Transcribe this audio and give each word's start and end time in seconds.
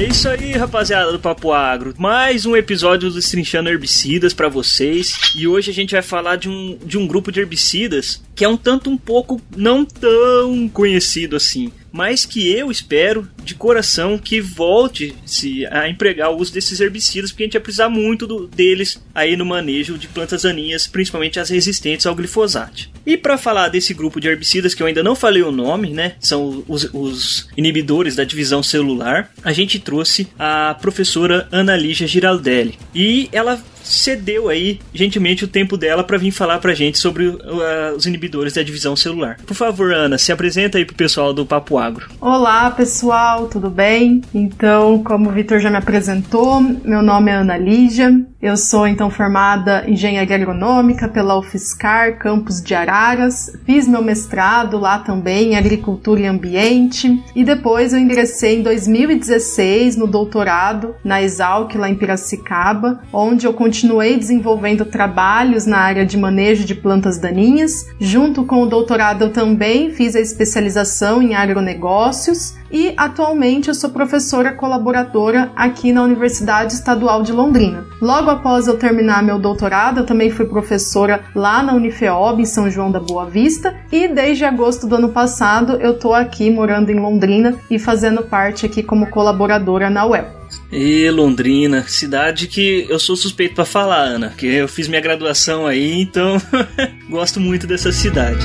É 0.00 0.04
isso 0.04 0.30
aí, 0.30 0.52
rapaziada 0.52 1.12
do 1.12 1.18
Papo 1.18 1.52
Agro. 1.52 1.92
Mais 1.98 2.46
um 2.46 2.56
episódio 2.56 3.10
do 3.10 3.18
Estrinchando 3.18 3.68
Herbicidas 3.68 4.32
para 4.32 4.48
vocês. 4.48 5.12
E 5.36 5.46
hoje 5.46 5.70
a 5.70 5.74
gente 5.74 5.92
vai 5.92 6.00
falar 6.00 6.36
de 6.36 6.48
um, 6.48 6.78
de 6.82 6.96
um 6.96 7.06
grupo 7.06 7.30
de 7.30 7.38
herbicidas 7.38 8.22
que 8.34 8.42
é 8.42 8.48
um 8.48 8.56
tanto 8.56 8.88
um 8.88 8.96
pouco 8.96 9.38
não 9.54 9.84
tão 9.84 10.66
conhecido 10.70 11.36
assim 11.36 11.70
mas 11.92 12.24
que 12.24 12.50
eu 12.50 12.70
espero 12.70 13.28
de 13.42 13.54
coração 13.54 14.18
que 14.18 14.40
volte-se 14.40 15.66
a 15.66 15.88
empregar 15.88 16.30
o 16.30 16.36
uso 16.36 16.52
desses 16.52 16.80
herbicidas, 16.80 17.30
porque 17.30 17.44
a 17.44 17.46
gente 17.46 17.52
vai 17.54 17.62
precisar 17.62 17.88
muito 17.88 18.26
do, 18.26 18.46
deles 18.46 19.02
aí 19.14 19.36
no 19.36 19.44
manejo 19.44 19.98
de 19.98 20.08
plantas 20.08 20.42
daninhas, 20.42 20.86
principalmente 20.86 21.40
as 21.40 21.50
resistentes 21.50 22.06
ao 22.06 22.14
glifosato. 22.14 22.88
E 23.04 23.16
para 23.16 23.38
falar 23.38 23.68
desse 23.68 23.94
grupo 23.94 24.20
de 24.20 24.28
herbicidas 24.28 24.74
que 24.74 24.82
eu 24.82 24.86
ainda 24.86 25.02
não 25.02 25.16
falei 25.16 25.42
o 25.42 25.50
nome, 25.50 25.90
né? 25.90 26.14
São 26.20 26.64
os, 26.68 26.84
os 26.92 27.48
inibidores 27.56 28.14
da 28.14 28.24
divisão 28.24 28.62
celular. 28.62 29.30
A 29.42 29.52
gente 29.52 29.78
trouxe 29.78 30.28
a 30.38 30.76
professora 30.80 31.48
Ana 31.50 31.76
Lígia 31.76 32.06
Giraldelli. 32.06 32.78
E 32.94 33.28
ela 33.32 33.62
cedeu 33.82 34.48
aí 34.48 34.80
gentilmente 34.92 35.44
o 35.44 35.48
tempo 35.48 35.76
dela 35.76 36.04
para 36.04 36.18
vir 36.18 36.30
falar 36.30 36.58
pra 36.58 36.74
gente 36.74 36.98
sobre 36.98 37.26
uh, 37.26 37.94
os 37.96 38.06
inibidores 38.06 38.54
da 38.54 38.62
divisão 38.62 38.96
celular. 38.96 39.36
Por 39.46 39.54
favor, 39.54 39.92
Ana, 39.92 40.18
se 40.18 40.32
apresenta 40.32 40.78
aí 40.78 40.84
pro 40.84 40.94
pessoal 40.94 41.32
do 41.32 41.46
Papo 41.46 41.78
Agro. 41.78 42.08
Olá, 42.20 42.70
pessoal, 42.70 43.48
tudo 43.48 43.70
bem? 43.70 44.20
Então, 44.34 45.02
como 45.02 45.28
o 45.28 45.32
Vitor 45.32 45.60
já 45.60 45.70
me 45.70 45.76
apresentou, 45.76 46.60
meu 46.60 47.02
nome 47.02 47.30
é 47.30 47.34
Ana 47.34 47.56
Lígia. 47.56 48.26
Eu 48.42 48.56
sou 48.56 48.86
então 48.86 49.10
formada 49.10 49.84
em 49.86 49.92
engenharia 49.92 50.34
agronômica 50.34 51.06
pela 51.06 51.38
UFSCar, 51.38 52.16
campus 52.16 52.62
de 52.62 52.74
Araras. 52.74 53.52
Fiz 53.66 53.86
meu 53.86 54.02
mestrado 54.02 54.78
lá 54.78 54.98
também 54.98 55.52
em 55.52 55.56
agricultura 55.56 56.20
e 56.22 56.26
ambiente 56.26 57.22
e 57.36 57.44
depois 57.44 57.92
eu 57.92 57.98
ingressei 57.98 58.60
em 58.60 58.62
2016 58.62 59.96
no 59.96 60.06
doutorado 60.06 60.94
na 61.04 61.20
Exalc 61.20 61.74
lá 61.74 61.90
em 61.90 61.94
Piracicaba, 61.94 63.02
onde 63.12 63.46
eu 63.46 63.52
continuei 63.52 64.16
desenvolvendo 64.16 64.86
trabalhos 64.86 65.66
na 65.66 65.76
área 65.76 66.06
de 66.06 66.16
manejo 66.16 66.64
de 66.64 66.74
plantas 66.74 67.18
daninhas. 67.18 67.84
Junto 68.00 68.44
com 68.44 68.62
o 68.62 68.66
doutorado 68.66 69.26
eu 69.26 69.32
também 69.34 69.90
fiz 69.90 70.16
a 70.16 70.20
especialização 70.20 71.20
em 71.20 71.34
agronegócios 71.34 72.58
e 72.70 72.92
atualmente 72.96 73.68
eu 73.68 73.74
sou 73.74 73.90
professora 73.90 74.52
colaboradora 74.52 75.50
aqui 75.56 75.92
na 75.92 76.02
Universidade 76.02 76.74
Estadual 76.74 77.22
de 77.22 77.32
Londrina. 77.32 77.86
Logo 78.00 78.30
após 78.30 78.66
eu 78.66 78.76
terminar 78.76 79.22
meu 79.22 79.38
doutorado, 79.38 80.00
eu 80.00 80.06
também 80.06 80.30
fui 80.30 80.46
professora 80.46 81.24
lá 81.34 81.62
na 81.62 81.74
Unifeob, 81.74 82.42
em 82.42 82.46
São 82.46 82.70
João 82.70 82.90
da 82.90 83.00
Boa 83.00 83.26
Vista, 83.26 83.74
e 83.90 84.08
desde 84.08 84.44
agosto 84.44 84.86
do 84.86 84.94
ano 84.94 85.08
passado 85.08 85.78
eu 85.80 85.98
tô 85.98 86.14
aqui 86.14 86.50
morando 86.50 86.90
em 86.90 86.98
Londrina 86.98 87.56
e 87.70 87.78
fazendo 87.78 88.22
parte 88.22 88.66
aqui 88.66 88.82
como 88.82 89.08
colaboradora 89.08 89.90
na 89.90 90.06
UEL. 90.06 90.40
E 90.72 91.08
Londrina, 91.10 91.84
cidade 91.86 92.46
que 92.46 92.86
eu 92.88 92.98
sou 92.98 93.16
suspeito 93.16 93.54
para 93.54 93.64
falar, 93.64 94.02
Ana, 94.02 94.34
que 94.36 94.46
eu 94.46 94.68
fiz 94.68 94.88
minha 94.88 95.00
graduação 95.00 95.66
aí, 95.66 96.00
então 96.00 96.40
gosto 97.08 97.40
muito 97.40 97.66
dessa 97.66 97.92
cidade. 97.92 98.44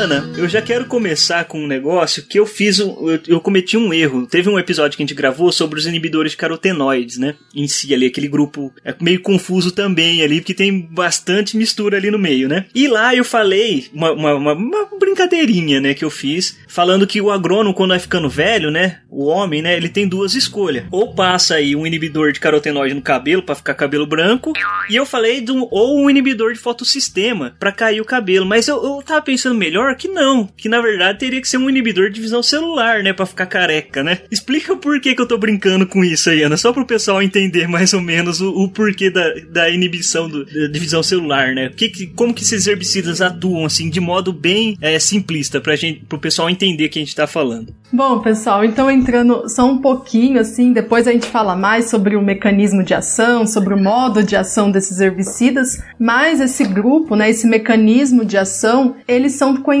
Ana, 0.00 0.32
eu 0.34 0.48
já 0.48 0.62
quero 0.62 0.86
começar 0.86 1.44
com 1.44 1.62
um 1.62 1.66
negócio 1.66 2.22
que 2.22 2.40
eu 2.40 2.46
fiz, 2.46 2.80
um, 2.80 3.10
eu, 3.10 3.20
eu, 3.28 3.38
cometi 3.38 3.76
um 3.76 3.92
erro. 3.92 4.26
Teve 4.26 4.48
um 4.48 4.58
episódio 4.58 4.96
que 4.96 5.02
a 5.02 5.06
gente 5.06 5.14
gravou 5.14 5.52
sobre 5.52 5.78
os 5.78 5.84
inibidores 5.84 6.32
de 6.32 6.38
carotenoides, 6.38 7.18
né? 7.18 7.34
Em 7.54 7.68
si, 7.68 7.92
ali, 7.92 8.06
aquele 8.06 8.26
grupo 8.26 8.72
é 8.82 8.94
meio 8.98 9.20
confuso 9.20 9.70
também 9.70 10.22
ali, 10.22 10.40
porque 10.40 10.54
tem 10.54 10.80
bastante 10.80 11.54
mistura 11.54 11.98
ali 11.98 12.10
no 12.10 12.18
meio, 12.18 12.48
né? 12.48 12.64
E 12.74 12.88
lá 12.88 13.14
eu 13.14 13.22
falei 13.22 13.88
uma, 13.92 14.10
uma, 14.12 14.34
uma, 14.36 14.52
uma 14.54 14.88
brincadeirinha, 14.98 15.82
né, 15.82 15.92
que 15.92 16.04
eu 16.04 16.10
fiz, 16.10 16.58
falando 16.66 17.06
que 17.06 17.20
o 17.20 17.30
agrônomo, 17.30 17.74
quando 17.74 17.90
vai 17.90 17.98
ficando 17.98 18.30
velho, 18.30 18.70
né, 18.70 19.00
o 19.10 19.26
homem, 19.26 19.60
né, 19.60 19.76
ele 19.76 19.90
tem 19.90 20.08
duas 20.08 20.34
escolhas. 20.34 20.84
Ou 20.90 21.14
passa 21.14 21.56
aí 21.56 21.76
um 21.76 21.86
inibidor 21.86 22.32
de 22.32 22.40
carotenoide 22.40 22.94
no 22.94 23.02
cabelo 23.02 23.42
para 23.42 23.54
ficar 23.54 23.74
cabelo 23.74 24.06
branco, 24.06 24.54
e 24.88 24.96
eu 24.96 25.04
falei 25.04 25.44
ou 25.70 25.98
um 25.98 26.08
inibidor 26.08 26.54
de 26.54 26.58
fotossistema 26.58 27.54
para 27.58 27.70
cair 27.70 28.00
o 28.00 28.04
cabelo. 28.04 28.46
Mas 28.46 28.66
eu, 28.66 28.82
eu 28.82 29.02
tava 29.02 29.20
pensando 29.20 29.54
melhor 29.54 29.89
que 29.94 30.08
não, 30.08 30.48
que 30.56 30.68
na 30.68 30.80
verdade 30.80 31.18
teria 31.18 31.40
que 31.40 31.48
ser 31.48 31.58
um 31.58 31.68
inibidor 31.68 32.08
de 32.08 32.14
divisão 32.14 32.42
celular, 32.42 33.02
né, 33.02 33.12
para 33.12 33.26
ficar 33.26 33.46
careca, 33.46 34.02
né? 34.02 34.18
Explica 34.30 34.76
por 34.76 35.00
que 35.00 35.14
que 35.14 35.20
eu 35.20 35.26
tô 35.26 35.38
brincando 35.38 35.86
com 35.86 36.04
isso 36.04 36.30
aí, 36.30 36.42
Ana, 36.42 36.56
só 36.56 36.72
pro 36.72 36.86
pessoal 36.86 37.22
entender 37.22 37.66
mais 37.66 37.92
ou 37.92 38.00
menos 38.00 38.40
o, 38.40 38.50
o 38.50 38.68
porquê 38.68 39.10
da, 39.10 39.34
da 39.50 39.70
inibição 39.70 40.28
do, 40.28 40.44
da 40.44 40.66
divisão 40.68 41.02
celular, 41.02 41.54
né? 41.54 41.70
Que, 41.76 42.06
como 42.08 42.34
que 42.34 42.42
esses 42.42 42.66
herbicidas 42.66 43.20
atuam, 43.20 43.64
assim, 43.64 43.88
de 43.88 44.00
modo 44.00 44.32
bem 44.32 44.76
é, 44.80 44.98
simplista, 44.98 45.60
pra 45.60 45.76
gente, 45.76 46.04
pro 46.06 46.18
pessoal 46.18 46.50
entender 46.50 46.86
o 46.86 46.90
que 46.90 46.98
a 46.98 47.02
gente 47.02 47.14
tá 47.14 47.26
falando. 47.26 47.74
Bom, 47.92 48.20
pessoal, 48.20 48.64
então 48.64 48.90
entrando 48.90 49.48
só 49.48 49.66
um 49.66 49.78
pouquinho 49.78 50.38
assim, 50.40 50.72
depois 50.72 51.08
a 51.08 51.12
gente 51.12 51.26
fala 51.26 51.56
mais 51.56 51.90
sobre 51.90 52.14
o 52.14 52.22
mecanismo 52.22 52.84
de 52.84 52.94
ação, 52.94 53.46
sobre 53.46 53.74
o 53.74 53.82
modo 53.82 54.22
de 54.22 54.36
ação 54.36 54.70
desses 54.70 55.00
herbicidas, 55.00 55.82
mas 55.98 56.40
esse 56.40 56.64
grupo, 56.64 57.16
né, 57.16 57.30
esse 57.30 57.46
mecanismo 57.46 58.24
de 58.24 58.36
ação, 58.36 58.94
eles 59.08 59.32
são 59.32 59.56
conhecidos 59.56 59.79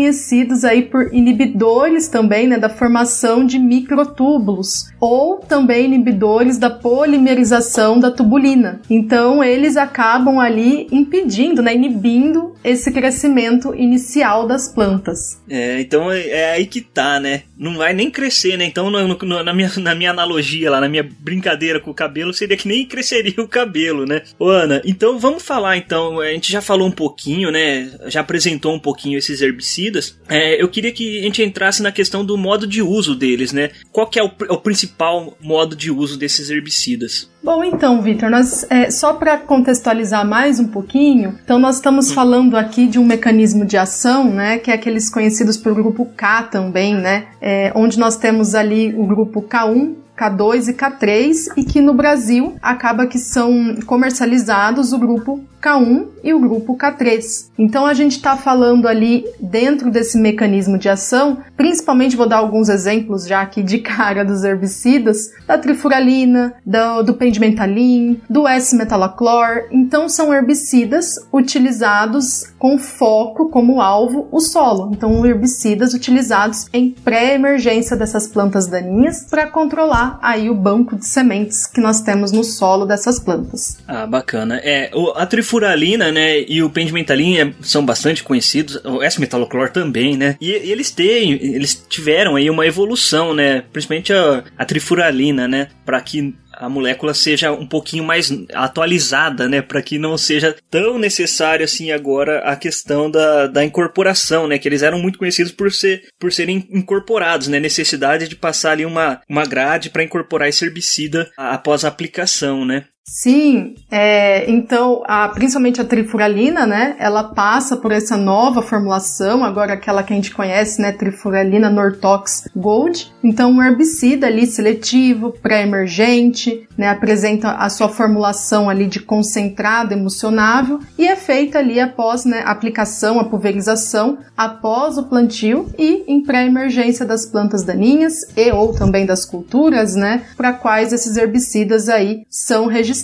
aí 0.64 0.82
por 0.82 1.12
inibidores 1.12 2.08
também, 2.08 2.46
né, 2.46 2.58
da 2.58 2.68
formação 2.68 3.44
de 3.44 3.58
microtúbulos, 3.58 4.90
ou 5.00 5.38
também 5.38 5.86
inibidores 5.86 6.58
da 6.58 6.70
polimerização 6.70 7.98
da 7.98 8.10
tubulina. 8.10 8.80
Então, 8.88 9.42
eles 9.42 9.76
acabam 9.76 10.38
ali 10.38 10.86
impedindo, 10.90 11.62
né, 11.62 11.74
inibindo 11.74 12.54
esse 12.62 12.90
crescimento 12.92 13.74
inicial 13.74 14.46
das 14.46 14.68
plantas. 14.68 15.40
É, 15.48 15.80
então 15.80 16.10
é, 16.10 16.28
é 16.28 16.50
aí 16.52 16.66
que 16.66 16.80
tá, 16.80 17.18
né? 17.18 17.42
Não 17.60 17.76
vai 17.76 17.92
nem 17.92 18.10
crescer, 18.10 18.56
né? 18.56 18.64
Então, 18.64 18.90
no, 18.90 19.06
no, 19.06 19.44
na, 19.44 19.52
minha, 19.52 19.70
na 19.76 19.94
minha 19.94 20.10
analogia 20.10 20.70
lá, 20.70 20.80
na 20.80 20.88
minha 20.88 21.06
brincadeira 21.20 21.78
com 21.78 21.90
o 21.90 21.94
cabelo, 21.94 22.32
seria 22.32 22.56
que 22.56 22.66
nem 22.66 22.86
cresceria 22.88 23.34
o 23.36 23.46
cabelo, 23.46 24.06
né? 24.06 24.22
Ô, 24.38 24.48
Ana, 24.48 24.80
então 24.82 25.18
vamos 25.18 25.42
falar, 25.42 25.76
então, 25.76 26.20
a 26.20 26.32
gente 26.32 26.50
já 26.50 26.62
falou 26.62 26.88
um 26.88 26.90
pouquinho, 26.90 27.50
né? 27.50 27.92
Já 28.06 28.20
apresentou 28.20 28.74
um 28.74 28.78
pouquinho 28.78 29.18
esses 29.18 29.42
herbicidas. 29.42 30.18
É, 30.26 30.60
eu 30.60 30.68
queria 30.68 30.90
que 30.90 31.18
a 31.18 31.22
gente 31.22 31.42
entrasse 31.42 31.82
na 31.82 31.92
questão 31.92 32.24
do 32.24 32.38
modo 32.38 32.66
de 32.66 32.80
uso 32.80 33.14
deles, 33.14 33.52
né? 33.52 33.70
Qual 33.92 34.06
que 34.06 34.18
é 34.18 34.24
o, 34.24 34.30
o 34.48 34.56
principal 34.56 35.36
modo 35.38 35.76
de 35.76 35.90
uso 35.90 36.18
desses 36.18 36.48
herbicidas? 36.48 37.28
Bom, 37.42 37.64
então, 37.64 38.02
Vitor, 38.02 38.28
nós 38.28 38.66
é, 38.68 38.90
só 38.90 39.14
para 39.14 39.38
contextualizar 39.38 40.26
mais 40.26 40.60
um 40.60 40.68
pouquinho, 40.68 41.38
então 41.42 41.58
nós 41.58 41.76
estamos 41.76 42.12
falando 42.12 42.54
aqui 42.54 42.86
de 42.86 42.98
um 42.98 43.04
mecanismo 43.04 43.64
de 43.64 43.78
ação, 43.78 44.24
né, 44.24 44.58
que 44.58 44.70
é 44.70 44.74
aqueles 44.74 45.10
conhecidos 45.10 45.56
pelo 45.56 45.74
grupo 45.74 46.04
K 46.14 46.42
também, 46.44 46.94
né, 46.94 47.28
é, 47.40 47.72
onde 47.74 47.98
nós 47.98 48.18
temos 48.18 48.54
ali 48.54 48.94
o 48.94 49.06
grupo 49.06 49.40
K1, 49.40 49.94
K2 50.20 50.68
e 50.68 50.74
K3 50.74 51.34
e 51.56 51.64
que 51.64 51.80
no 51.80 51.94
Brasil 51.94 52.56
acaba 52.60 53.06
que 53.06 53.18
são 53.18 53.76
comercializados 53.86 54.92
o 54.92 54.98
grupo 54.98 55.40
K1 55.60 56.08
e 56.24 56.32
o 56.32 56.40
grupo 56.40 56.76
K3. 56.76 57.50
Então 57.58 57.84
a 57.84 57.92
gente 57.92 58.16
está 58.16 58.36
falando 58.36 58.88
ali 58.88 59.24
dentro 59.38 59.90
desse 59.90 60.18
mecanismo 60.18 60.78
de 60.78 60.88
ação, 60.88 61.38
principalmente 61.56 62.16
vou 62.16 62.26
dar 62.26 62.38
alguns 62.38 62.68
exemplos 62.68 63.26
já 63.26 63.42
aqui 63.42 63.62
de 63.62 63.78
cara 63.78 64.24
dos 64.24 64.42
herbicidas, 64.42 65.30
da 65.46 65.58
trifuralina, 65.58 66.54
do, 66.64 67.02
do 67.02 67.14
pendimentalin, 67.14 68.20
do 68.28 68.48
S-metalaclor. 68.48 69.68
Então 69.70 70.08
são 70.08 70.32
herbicidas 70.32 71.16
utilizados 71.32 72.44
com 72.58 72.78
foco 72.78 73.50
como 73.50 73.80
alvo 73.80 74.28
o 74.32 74.40
solo. 74.40 74.90
Então 74.92 75.24
herbicidas 75.26 75.92
utilizados 75.92 76.66
em 76.72 76.90
pré-emergência 76.90 77.96
dessas 77.96 78.26
plantas 78.26 78.66
daninhas 78.66 79.26
para 79.28 79.46
controlar 79.46 80.09
aí 80.22 80.50
o 80.50 80.54
banco 80.54 80.96
de 80.96 81.06
sementes 81.06 81.66
que 81.66 81.80
nós 81.80 82.00
temos 82.00 82.32
no 82.32 82.44
solo 82.44 82.86
dessas 82.86 83.18
plantas. 83.18 83.78
Ah, 83.86 84.06
bacana. 84.06 84.60
É, 84.62 84.90
a 85.14 85.26
trifuralina 85.26 85.60
furalina, 85.60 86.10
né, 86.10 86.40
e 86.48 86.62
o 86.62 86.70
pendimentalin 86.70 87.38
é, 87.38 87.52
são 87.60 87.84
bastante 87.84 88.22
conhecidos, 88.22 88.80
o 88.84 89.02
S-metaloclor 89.02 89.70
também, 89.70 90.16
né, 90.16 90.36
e, 90.40 90.50
e, 90.50 90.72
eles 90.72 90.90
têm, 90.90 91.32
eles 91.32 91.84
tiveram 91.88 92.36
aí 92.36 92.48
uma 92.48 92.66
evolução, 92.66 93.34
né, 93.34 93.62
principalmente 93.72 94.12
a, 94.12 94.42
a 94.56 94.64
trifuralina, 94.64 95.46
né, 95.46 95.68
para 95.84 96.00
que 96.00 96.34
a 96.60 96.68
molécula 96.68 97.14
seja 97.14 97.50
um 97.50 97.66
pouquinho 97.66 98.04
mais 98.04 98.30
atualizada, 98.52 99.48
né, 99.48 99.62
para 99.62 99.80
que 99.80 99.98
não 99.98 100.18
seja 100.18 100.54
tão 100.70 100.98
necessário 100.98 101.64
assim 101.64 101.90
agora 101.90 102.40
a 102.40 102.54
questão 102.54 103.10
da, 103.10 103.46
da 103.46 103.64
incorporação, 103.64 104.46
né, 104.46 104.58
que 104.58 104.68
eles 104.68 104.82
eram 104.82 104.98
muito 104.98 105.18
conhecidos 105.18 105.52
por 105.52 105.72
ser 105.72 106.02
por 106.18 106.30
serem 106.30 106.68
incorporados, 106.70 107.48
né, 107.48 107.58
necessidade 107.58 108.28
de 108.28 108.36
passar 108.36 108.72
ali 108.72 108.84
uma, 108.84 109.22
uma 109.26 109.46
grade 109.46 109.88
para 109.88 110.04
incorporar 110.04 110.48
esse 110.48 110.62
herbicida 110.64 111.30
após 111.34 111.82
a 111.82 111.88
aplicação, 111.88 112.66
né. 112.66 112.84
Sim, 113.12 113.74
é, 113.90 114.48
então, 114.48 115.02
a, 115.04 115.28
principalmente 115.30 115.80
a 115.80 115.84
trifuralina, 115.84 116.64
né, 116.64 116.94
ela 116.96 117.24
passa 117.24 117.76
por 117.76 117.90
essa 117.90 118.16
nova 118.16 118.62
formulação, 118.62 119.44
agora 119.44 119.72
aquela 119.72 120.04
que 120.04 120.12
a 120.12 120.16
gente 120.16 120.32
conhece, 120.32 120.80
né, 120.80 120.92
trifuralina 120.92 121.68
Nortox 121.68 122.48
Gold. 122.54 123.12
Então, 123.24 123.50
um 123.50 123.60
herbicida 123.60 124.28
ali 124.28 124.46
seletivo, 124.46 125.32
pré-emergente, 125.42 126.68
né, 126.78 126.88
apresenta 126.88 127.50
a 127.50 127.68
sua 127.68 127.88
formulação 127.88 128.70
ali 128.70 128.86
de 128.86 129.00
concentrado 129.00 129.92
emocionável 129.92 130.78
e 130.96 131.08
é 131.08 131.16
feita 131.16 131.58
ali 131.58 131.80
após, 131.80 132.24
né, 132.24 132.42
a 132.46 132.52
aplicação, 132.52 133.18
a 133.18 133.24
pulverização, 133.24 134.18
após 134.36 134.96
o 134.96 135.08
plantio 135.08 135.68
e 135.76 136.04
em 136.06 136.22
pré-emergência 136.22 137.04
das 137.04 137.26
plantas 137.26 137.64
daninhas 137.64 138.14
e 138.36 138.52
ou 138.52 138.72
também 138.72 139.04
das 139.04 139.24
culturas, 139.24 139.96
né, 139.96 140.22
para 140.36 140.52
quais 140.52 140.92
esses 140.92 141.16
herbicidas 141.16 141.88
aí 141.88 142.24
são 142.30 142.66
registrados. 142.66 142.99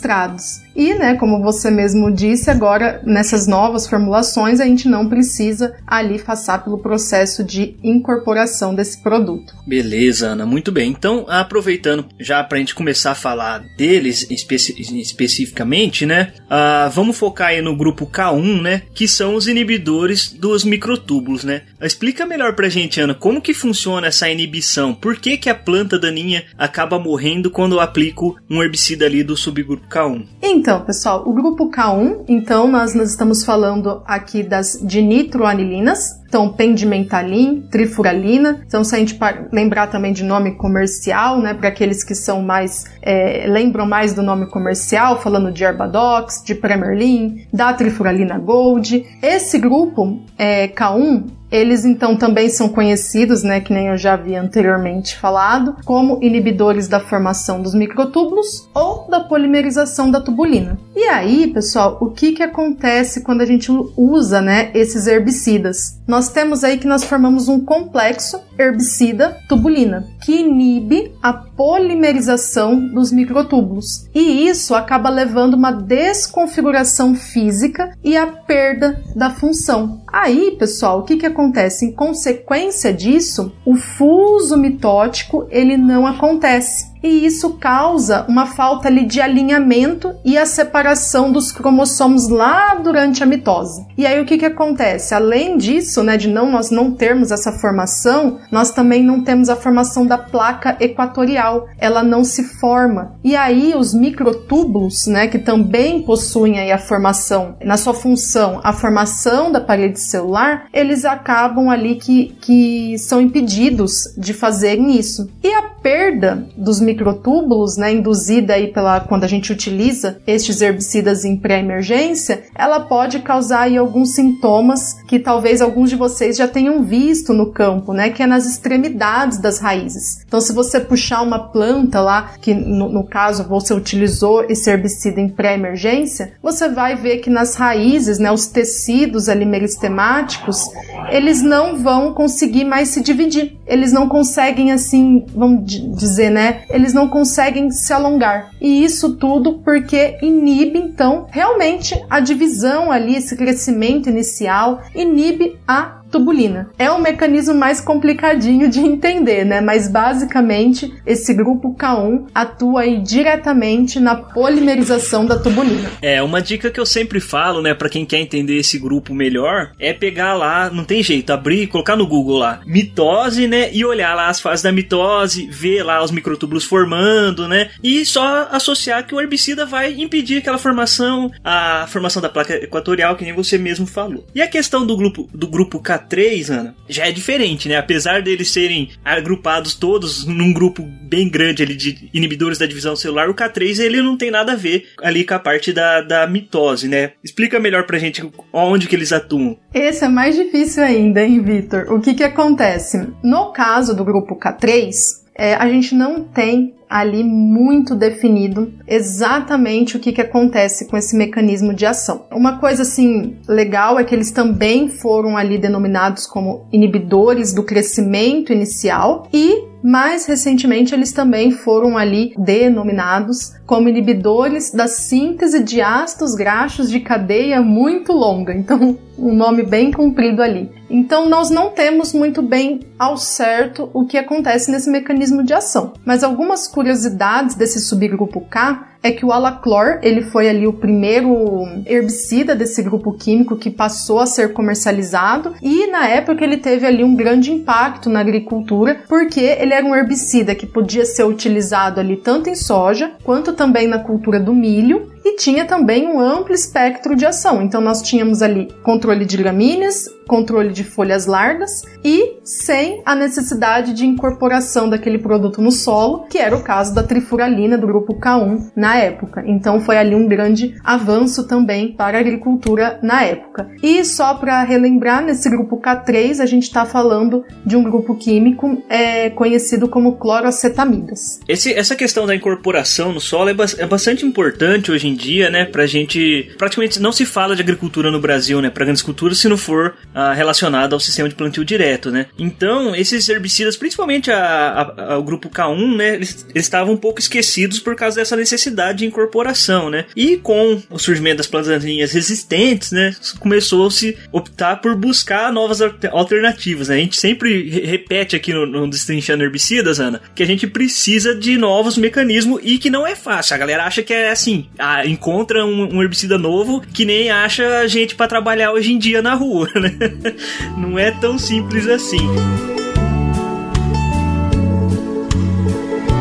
E, 0.76 0.94
né, 0.94 1.14
como 1.14 1.42
você 1.42 1.70
mesmo 1.70 2.12
disse, 2.12 2.50
agora 2.50 3.00
nessas 3.04 3.46
novas 3.46 3.86
formulações 3.86 4.60
a 4.60 4.66
gente 4.66 4.88
não 4.88 5.08
precisa 5.08 5.74
ali 5.86 6.18
passar 6.18 6.62
pelo 6.62 6.78
processo 6.78 7.42
de 7.42 7.76
incorporação 7.82 8.74
desse 8.74 9.02
produto. 9.02 9.54
Beleza, 9.66 10.28
Ana, 10.28 10.44
muito 10.44 10.70
bem. 10.70 10.90
Então, 10.90 11.24
aproveitando 11.28 12.04
já 12.20 12.44
para 12.44 12.56
a 12.56 12.60
gente 12.60 12.74
começar 12.74 13.12
a 13.12 13.14
falar 13.14 13.62
deles 13.76 14.26
especi 14.30 14.74
especificamente, 15.00 16.04
né, 16.04 16.32
uh, 16.42 16.90
vamos 16.90 17.16
focar 17.16 17.48
aí 17.48 17.62
no 17.62 17.76
grupo 17.76 18.06
K1, 18.06 18.60
né, 18.60 18.82
que 18.94 19.08
são 19.08 19.34
os 19.34 19.48
inibidores 19.48 20.30
dos 20.30 20.62
microtúbulos, 20.64 21.42
né. 21.42 21.62
Explica 21.80 22.26
melhor 22.26 22.54
pra 22.54 22.68
gente, 22.68 23.00
Ana, 23.00 23.14
como 23.14 23.40
que 23.40 23.54
funciona 23.54 24.08
essa 24.08 24.28
inibição? 24.28 24.94
Por 24.94 25.16
que 25.16 25.36
que 25.38 25.48
a 25.48 25.54
planta 25.54 25.98
daninha 25.98 26.44
acaba 26.58 26.98
morrendo 26.98 27.50
quando 27.50 27.76
eu 27.76 27.80
aplico 27.80 28.36
um 28.50 28.62
herbicida 28.62 29.06
ali 29.06 29.22
do 29.22 29.36
subgrupo 29.36 29.75
K1? 29.90 30.26
Então, 30.42 30.66
então, 30.66 30.84
pessoal, 30.84 31.22
o 31.24 31.32
grupo 31.32 31.70
K1, 31.70 32.24
então 32.26 32.66
nós, 32.66 32.92
nós 32.92 33.10
estamos 33.10 33.44
falando 33.44 34.02
aqui 34.04 34.42
das 34.42 34.80
dinitroanilinas, 34.82 36.20
então 36.36 36.52
pendimentalin, 36.52 37.62
trifuralina. 37.70 38.60
Então, 38.66 38.84
se 38.84 38.94
a 38.94 38.98
gente 38.98 39.18
lembrar 39.50 39.86
também 39.86 40.12
de 40.12 40.22
nome 40.22 40.54
comercial, 40.54 41.40
né, 41.40 41.54
para 41.54 41.68
aqueles 41.68 42.04
que 42.04 42.14
são 42.14 42.42
mais 42.42 42.84
é, 43.00 43.46
lembram 43.48 43.86
mais 43.86 44.12
do 44.12 44.22
nome 44.22 44.46
comercial, 44.46 45.22
falando 45.22 45.50
de 45.50 45.64
Herbadox, 45.64 46.42
de 46.44 46.54
Premerlin, 46.54 47.46
da 47.50 47.72
trifuralina 47.72 48.38
Gold. 48.38 49.06
Esse 49.22 49.58
grupo 49.58 50.20
é, 50.36 50.68
K1 50.68 51.24
eles 51.50 51.84
então 51.84 52.16
também 52.16 52.48
são 52.48 52.68
conhecidos, 52.68 53.42
né, 53.42 53.60
que 53.60 53.72
nem 53.72 53.88
eu 53.88 53.96
já 53.96 54.14
havia 54.14 54.40
anteriormente 54.40 55.16
falado, 55.16 55.76
como 55.84 56.18
inibidores 56.22 56.88
da 56.88 56.98
formação 56.98 57.62
dos 57.62 57.74
microtúbulos 57.74 58.68
ou 58.74 59.08
da 59.08 59.20
polimerização 59.20 60.10
da 60.10 60.20
tubulina. 60.20 60.78
E 60.94 61.04
aí, 61.04 61.46
pessoal, 61.46 61.98
o 62.00 62.10
que 62.10 62.32
que 62.32 62.42
acontece 62.42 63.22
quando 63.22 63.42
a 63.42 63.46
gente 63.46 63.70
usa, 63.96 64.40
né, 64.40 64.70
esses 64.74 65.06
herbicidas? 65.06 66.00
Nós 66.06 66.25
temos 66.28 66.64
aí 66.64 66.78
que 66.78 66.86
nós 66.86 67.04
formamos 67.04 67.48
um 67.48 67.60
complexo 67.64 68.40
herbicida 68.58 69.36
tubulina 69.48 70.06
que 70.22 70.40
inibe 70.40 71.12
a 71.22 71.32
polimerização 71.56 72.88
dos 72.88 73.10
microtúbulos. 73.10 74.06
E 74.14 74.46
isso 74.48 74.74
acaba 74.74 75.08
levando 75.08 75.54
uma 75.54 75.72
desconfiguração 75.72 77.14
física 77.14 77.92
e 78.04 78.16
a 78.16 78.26
perda 78.26 79.02
da 79.14 79.30
função. 79.30 80.02
Aí, 80.06 80.56
pessoal, 80.58 81.00
o 81.00 81.02
que 81.02 81.16
que 81.16 81.26
acontece? 81.26 81.86
Em 81.86 81.92
consequência 81.92 82.92
disso, 82.92 83.52
o 83.64 83.74
fuso 83.74 84.56
mitótico 84.56 85.46
ele 85.50 85.76
não 85.76 86.06
acontece 86.06 86.96
e 87.06 87.24
isso 87.24 87.54
causa 87.54 88.24
uma 88.28 88.46
falta 88.46 88.88
ali 88.88 89.04
de 89.04 89.20
alinhamento 89.20 90.14
e 90.24 90.36
a 90.36 90.44
separação 90.44 91.30
dos 91.30 91.52
cromossomos 91.52 92.28
lá 92.28 92.74
durante 92.74 93.22
a 93.22 93.26
mitose. 93.26 93.86
E 93.96 94.04
aí 94.04 94.20
o 94.20 94.24
que 94.24 94.38
que 94.38 94.44
acontece? 94.44 95.14
Além 95.14 95.56
disso, 95.56 96.02
né, 96.02 96.16
de 96.16 96.28
não 96.28 96.50
nós 96.50 96.70
não 96.70 96.90
termos 96.90 97.30
essa 97.30 97.52
formação, 97.52 98.40
nós 98.50 98.70
também 98.70 99.04
não 99.04 99.22
temos 99.22 99.48
a 99.48 99.56
formação 99.56 100.04
da 100.04 100.18
placa 100.18 100.76
equatorial. 100.80 101.45
Ela 101.78 102.02
não 102.02 102.24
se 102.24 102.44
forma. 102.44 103.16
E 103.22 103.36
aí 103.36 103.74
os 103.76 103.94
microtúbulos, 103.94 105.06
né, 105.06 105.26
que 105.26 105.38
também 105.38 106.02
possuem 106.02 106.58
aí 106.58 106.72
a 106.72 106.78
formação, 106.78 107.56
na 107.64 107.76
sua 107.76 107.94
função, 107.94 108.60
a 108.62 108.72
formação 108.72 109.50
da 109.50 109.60
parede 109.60 110.00
celular, 110.00 110.66
eles 110.72 111.04
acabam 111.04 111.68
ali 111.68 111.96
que, 111.96 112.36
que 112.40 112.98
são 112.98 113.20
impedidos 113.20 113.92
de 114.16 114.32
fazerem 114.32 114.96
isso. 114.96 115.28
E 115.42 115.52
a 115.52 115.62
perda 115.62 116.46
dos 116.56 116.80
microtúbulos 116.80 117.76
né, 117.76 117.92
induzida 117.92 118.54
aí 118.54 118.72
pela 118.72 119.00
quando 119.00 119.24
a 119.24 119.28
gente 119.28 119.52
utiliza 119.52 120.18
estes 120.26 120.60
herbicidas 120.60 121.24
em 121.24 121.36
pré-emergência, 121.36 122.44
ela 122.54 122.80
pode 122.80 123.20
causar 123.20 123.62
aí 123.62 123.76
alguns 123.76 124.14
sintomas 124.14 124.94
que 125.06 125.18
talvez 125.18 125.60
alguns 125.60 125.90
de 125.90 125.96
vocês 125.96 126.36
já 126.36 126.48
tenham 126.48 126.82
visto 126.82 127.32
no 127.32 127.52
campo, 127.52 127.92
né, 127.92 128.10
que 128.10 128.22
é 128.22 128.26
nas 128.26 128.46
extremidades 128.46 129.38
das 129.38 129.58
raízes. 129.58 130.24
Então, 130.26 130.40
se 130.40 130.52
você 130.52 130.80
puxar 130.80 131.22
uma 131.22 131.35
planta 131.38 132.00
lá, 132.00 132.32
que 132.40 132.54
no, 132.54 132.88
no 132.88 133.04
caso 133.04 133.44
você 133.48 133.74
utilizou 133.74 134.44
esse 134.44 134.70
herbicida 134.70 135.20
em 135.20 135.28
pré-emergência, 135.28 136.32
você 136.42 136.68
vai 136.68 136.96
ver 136.96 137.18
que 137.18 137.30
nas 137.30 137.54
raízes, 137.54 138.18
né, 138.18 138.30
os 138.30 138.46
tecidos 138.46 139.28
ali 139.28 139.44
meristemáticos, 139.44 140.68
eles 141.10 141.42
não 141.42 141.76
vão 141.78 142.12
conseguir 142.12 142.64
mais 142.64 142.88
se 142.88 143.00
dividir. 143.00 143.58
Eles 143.66 143.92
não 143.92 144.08
conseguem 144.08 144.72
assim, 144.72 145.24
vamos 145.34 145.64
dizer, 145.66 146.30
né, 146.30 146.62
eles 146.70 146.92
não 146.92 147.08
conseguem 147.08 147.70
se 147.70 147.92
alongar. 147.92 148.50
E 148.60 148.84
isso 148.84 149.16
tudo 149.16 149.60
porque 149.64 150.18
inibe, 150.22 150.78
então, 150.78 151.26
realmente 151.30 152.00
a 152.08 152.20
divisão 152.20 152.90
ali, 152.90 153.16
esse 153.16 153.36
crescimento 153.36 154.08
inicial, 154.08 154.82
inibe 154.94 155.58
a 155.66 156.00
tubulina. 156.16 156.70
É 156.78 156.90
um 156.90 156.98
mecanismo 156.98 157.54
mais 157.54 157.80
complicadinho 157.80 158.68
de 158.68 158.80
entender, 158.80 159.44
né? 159.44 159.60
Mas 159.60 159.88
basicamente 159.88 160.92
esse 161.04 161.34
grupo 161.34 161.74
K1 161.74 162.26
atua 162.34 162.82
aí 162.82 162.98
diretamente 162.98 164.00
na 164.00 164.16
polimerização 164.16 165.26
da 165.26 165.38
tubulina. 165.38 165.90
É, 166.00 166.22
uma 166.22 166.40
dica 166.40 166.70
que 166.70 166.80
eu 166.80 166.86
sempre 166.86 167.20
falo, 167.20 167.60
né, 167.60 167.74
para 167.74 167.88
quem 167.88 168.06
quer 168.06 168.18
entender 168.18 168.56
esse 168.56 168.78
grupo 168.78 169.14
melhor, 169.14 169.72
é 169.78 169.92
pegar 169.92 170.34
lá, 170.34 170.70
não 170.70 170.84
tem 170.84 171.02
jeito, 171.02 171.32
abrir, 171.32 171.66
colocar 171.66 171.96
no 171.96 172.06
Google 172.06 172.38
lá, 172.38 172.60
mitose, 172.66 173.46
né, 173.46 173.70
e 173.72 173.84
olhar 173.84 174.14
lá 174.14 174.28
as 174.28 174.40
fases 174.40 174.62
da 174.62 174.72
mitose, 174.72 175.46
ver 175.50 175.82
lá 175.82 176.02
os 176.02 176.10
microtúbulos 176.10 176.64
formando, 176.64 177.46
né, 177.48 177.70
e 177.82 178.04
só 178.06 178.48
associar 178.50 179.06
que 179.06 179.14
o 179.14 179.20
herbicida 179.20 179.66
vai 179.66 179.94
impedir 179.94 180.38
aquela 180.38 180.58
formação, 180.58 181.30
a 181.44 181.86
formação 181.88 182.22
da 182.22 182.28
placa 182.28 182.54
equatorial, 182.54 183.16
que 183.16 183.24
nem 183.24 183.34
você 183.34 183.58
mesmo 183.58 183.86
falou. 183.86 184.24
E 184.34 184.40
a 184.40 184.48
questão 184.48 184.86
do 184.86 184.96
grupo 184.96 185.28
do 185.32 185.46
grupo 185.46 185.80
K 185.80 185.98
K3, 186.08 186.50
Ana, 186.50 186.74
já 186.88 187.06
é 187.06 187.12
diferente, 187.12 187.68
né? 187.68 187.76
Apesar 187.76 188.22
deles 188.22 188.50
serem 188.50 188.90
agrupados 189.04 189.74
todos 189.74 190.26
num 190.26 190.52
grupo 190.52 190.82
bem 190.82 191.28
grande 191.28 191.62
ali 191.62 191.74
de 191.74 192.08
inibidores 192.12 192.58
da 192.58 192.66
divisão 192.66 192.96
celular, 192.96 193.28
o 193.28 193.34
K3 193.34 193.80
ele 193.80 194.02
não 194.02 194.16
tem 194.16 194.30
nada 194.30 194.52
a 194.52 194.56
ver 194.56 194.86
ali 195.02 195.24
com 195.24 195.34
a 195.34 195.38
parte 195.38 195.72
da, 195.72 196.00
da 196.00 196.26
mitose, 196.26 196.88
né? 196.88 197.12
Explica 197.22 197.60
melhor 197.60 197.84
pra 197.84 197.98
gente 197.98 198.28
onde 198.52 198.86
que 198.86 198.96
eles 198.96 199.12
atuam. 199.12 199.58
Esse 199.72 200.04
é 200.04 200.08
mais 200.08 200.36
difícil 200.36 200.82
ainda, 200.82 201.22
hein, 201.22 201.42
Vitor? 201.42 201.92
O 201.92 202.00
que 202.00 202.14
que 202.14 202.24
acontece? 202.24 203.08
No 203.22 203.52
caso 203.52 203.94
do 203.94 204.04
grupo 204.04 204.38
K3, 204.38 204.90
é, 205.36 205.54
a 205.54 205.68
gente 205.68 205.94
não 205.94 206.24
tem 206.24 206.74
ali 206.88 207.24
muito 207.24 207.94
definido 207.94 208.72
exatamente 208.86 209.96
o 209.96 210.00
que, 210.00 210.12
que 210.12 210.20
acontece 210.20 210.86
com 210.86 210.96
esse 210.96 211.16
mecanismo 211.16 211.74
de 211.74 211.84
ação. 211.84 212.26
Uma 212.30 212.58
coisa 212.58 212.82
assim 212.82 213.36
legal 213.48 213.98
é 213.98 214.04
que 214.04 214.14
eles 214.14 214.30
também 214.30 214.88
foram 214.88 215.36
ali 215.36 215.58
denominados 215.58 216.26
como 216.26 216.66
inibidores 216.72 217.52
do 217.52 217.64
crescimento 217.64 218.52
inicial 218.52 219.28
e 219.32 219.64
mais 219.82 220.26
recentemente 220.26 220.94
eles 220.94 221.12
também 221.12 221.50
foram 221.50 221.96
ali 221.98 222.34
denominados 222.38 223.52
como 223.66 223.88
inibidores 223.88 224.72
da 224.72 224.88
síntese 224.88 225.62
de 225.62 225.80
ácidos 225.80 226.34
graxos 226.34 226.90
de 226.90 227.00
cadeia 227.00 227.60
muito 227.60 228.12
longa. 228.12 228.54
Então, 228.54 228.98
um 229.18 229.34
nome 229.34 229.62
bem 229.62 229.92
comprido 229.92 230.42
ali. 230.42 230.70
Então, 230.88 231.28
nós 231.28 231.50
não 231.50 231.70
temos 231.70 232.12
muito 232.12 232.42
bem 232.42 232.80
ao 232.98 233.16
certo 233.16 233.90
o 233.92 234.06
que 234.06 234.16
acontece 234.16 234.70
nesse 234.70 234.90
mecanismo 234.90 235.42
de 235.42 235.52
ação. 235.52 235.92
Mas 236.04 236.22
algumas 236.22 236.68
curiosidades 236.68 237.54
desse 237.54 237.80
subgrupo 237.80 238.40
K 238.42 238.86
é 239.06 239.12
que 239.12 239.24
o 239.24 239.32
alaclor, 239.32 240.00
ele 240.02 240.22
foi 240.22 240.48
ali 240.48 240.66
o 240.66 240.72
primeiro 240.72 241.64
herbicida 241.86 242.56
desse 242.56 242.82
grupo 242.82 243.12
químico 243.12 243.56
que 243.56 243.70
passou 243.70 244.18
a 244.18 244.26
ser 244.26 244.52
comercializado 244.52 245.54
e 245.62 245.86
na 245.86 246.08
época 246.08 246.42
ele 246.42 246.56
teve 246.56 246.86
ali 246.86 247.04
um 247.04 247.14
grande 247.14 247.52
impacto 247.52 248.10
na 248.10 248.20
agricultura, 248.20 249.00
porque 249.08 249.40
ele 249.40 249.72
era 249.72 249.86
um 249.86 249.94
herbicida 249.94 250.54
que 250.54 250.66
podia 250.66 251.04
ser 251.04 251.24
utilizado 251.24 252.00
ali 252.00 252.16
tanto 252.16 252.50
em 252.50 252.56
soja 252.56 253.12
quanto 253.22 253.52
também 253.52 253.86
na 253.86 253.98
cultura 253.98 254.40
do 254.40 254.52
milho 254.52 255.12
e 255.24 255.36
tinha 255.36 255.64
também 255.64 256.06
um 256.06 256.20
amplo 256.20 256.54
espectro 256.54 257.16
de 257.16 257.26
ação. 257.26 257.62
Então 257.62 257.80
nós 257.80 258.02
tínhamos 258.02 258.42
ali 258.42 258.68
controle 258.82 259.24
de 259.24 259.36
gramíneas, 259.36 260.08
controle 260.26 260.72
de 260.76 260.84
folhas 260.84 261.26
largas 261.26 261.82
e 262.04 262.36
sem 262.44 263.02
a 263.04 263.14
necessidade 263.14 263.94
de 263.94 264.04
incorporação 264.04 264.88
daquele 264.88 265.18
produto 265.18 265.62
no 265.62 265.72
solo, 265.72 266.26
que 266.28 266.38
era 266.38 266.54
o 266.54 266.62
caso 266.62 266.94
da 266.94 267.02
trifuralina 267.02 267.78
do 267.78 267.86
grupo 267.86 268.14
K1 268.14 268.70
na 268.76 268.96
época. 268.96 269.42
Então 269.46 269.80
foi 269.80 269.96
ali 269.96 270.14
um 270.14 270.28
grande 270.28 270.74
avanço 270.84 271.48
também 271.48 271.92
para 271.92 272.18
a 272.18 272.20
agricultura 272.20 273.00
na 273.02 273.22
época. 273.22 273.70
E 273.82 274.04
só 274.04 274.34
para 274.34 274.62
relembrar, 274.62 275.24
nesse 275.24 275.48
grupo 275.48 275.80
K3 275.80 276.40
a 276.40 276.46
gente 276.46 276.64
está 276.64 276.84
falando 276.84 277.44
de 277.64 277.76
um 277.76 277.82
grupo 277.82 278.14
químico 278.14 278.82
é, 278.88 279.30
conhecido 279.30 279.88
como 279.88 280.16
cloroacetamidas. 280.16 281.40
Esse, 281.48 281.72
essa 281.72 281.96
questão 281.96 282.26
da 282.26 282.34
incorporação 282.34 283.12
no 283.12 283.20
solo 283.20 283.48
é, 283.48 283.54
ba 283.54 283.64
é 283.78 283.86
bastante 283.86 284.24
importante 284.26 284.92
hoje 284.92 285.08
em 285.08 285.14
dia, 285.14 285.50
né? 285.50 285.64
Pra 285.64 285.86
gente. 285.86 286.50
Praticamente 286.58 287.00
não 287.00 287.12
se 287.12 287.24
fala 287.24 287.56
de 287.56 287.62
agricultura 287.62 288.10
no 288.10 288.20
Brasil, 288.20 288.60
né? 288.60 288.70
Pra 288.70 288.84
grandes 288.84 289.02
culturas, 289.02 289.38
se 289.38 289.48
não 289.48 289.56
for 289.56 289.94
ah, 290.14 290.32
relacionado 290.32 290.65
ao 290.94 291.00
sistema 291.00 291.28
de 291.28 291.34
plantio 291.34 291.64
direto, 291.64 292.10
né? 292.10 292.26
Então, 292.38 292.94
esses 292.94 293.28
herbicidas, 293.28 293.76
principalmente 293.76 294.30
a, 294.30 294.92
a, 294.96 295.14
ao 295.14 295.22
grupo 295.22 295.48
K1, 295.48 295.96
né? 295.96 296.14
Eles, 296.14 296.46
estavam 296.54 296.94
um 296.94 296.96
pouco 296.96 297.20
esquecidos 297.20 297.78
por 297.78 297.94
causa 297.94 298.16
dessa 298.16 298.36
necessidade 298.36 298.98
de 298.98 299.06
incorporação, 299.06 299.90
né? 299.90 300.06
E 300.14 300.36
com 300.36 300.82
o 300.90 300.98
surgimento 300.98 301.38
das 301.38 301.46
plantas 301.46 301.82
resistentes, 301.84 302.92
né? 302.92 303.14
Começou 303.38 303.86
a 303.86 303.90
se 303.90 304.16
optar 304.32 304.76
por 304.76 304.94
buscar 304.96 305.52
novas 305.52 305.80
alternativas, 306.10 306.88
né? 306.88 306.96
A 306.96 306.98
gente 306.98 307.16
sempre 307.16 307.68
repete 307.68 308.36
aqui 308.36 308.52
no, 308.52 308.66
no 308.66 308.88
Destrinchando 308.88 309.44
Herbicidas, 309.44 310.00
Ana, 310.00 310.20
que 310.34 310.42
a 310.42 310.46
gente 310.46 310.66
precisa 310.66 311.34
de 311.34 311.56
novos 311.56 311.96
mecanismos 311.96 312.60
e 312.62 312.78
que 312.78 312.90
não 312.90 313.06
é 313.06 313.14
fácil. 313.14 313.54
A 313.54 313.58
galera 313.58 313.84
acha 313.84 314.02
que 314.02 314.12
é 314.12 314.30
assim, 314.30 314.66
ah, 314.78 315.06
encontra 315.06 315.64
um, 315.64 315.96
um 315.96 316.02
herbicida 316.02 316.38
novo 316.38 316.82
que 316.92 317.04
nem 317.04 317.30
acha 317.30 317.86
gente 317.88 318.14
para 318.14 318.26
trabalhar 318.28 318.72
hoje 318.72 318.92
em 318.92 318.98
dia 318.98 319.22
na 319.22 319.34
rua, 319.34 319.70
né? 319.74 319.96
Não 320.76 320.98
é 320.98 321.10
tão 321.10 321.38
simples 321.38 321.86
assim. 321.86 322.26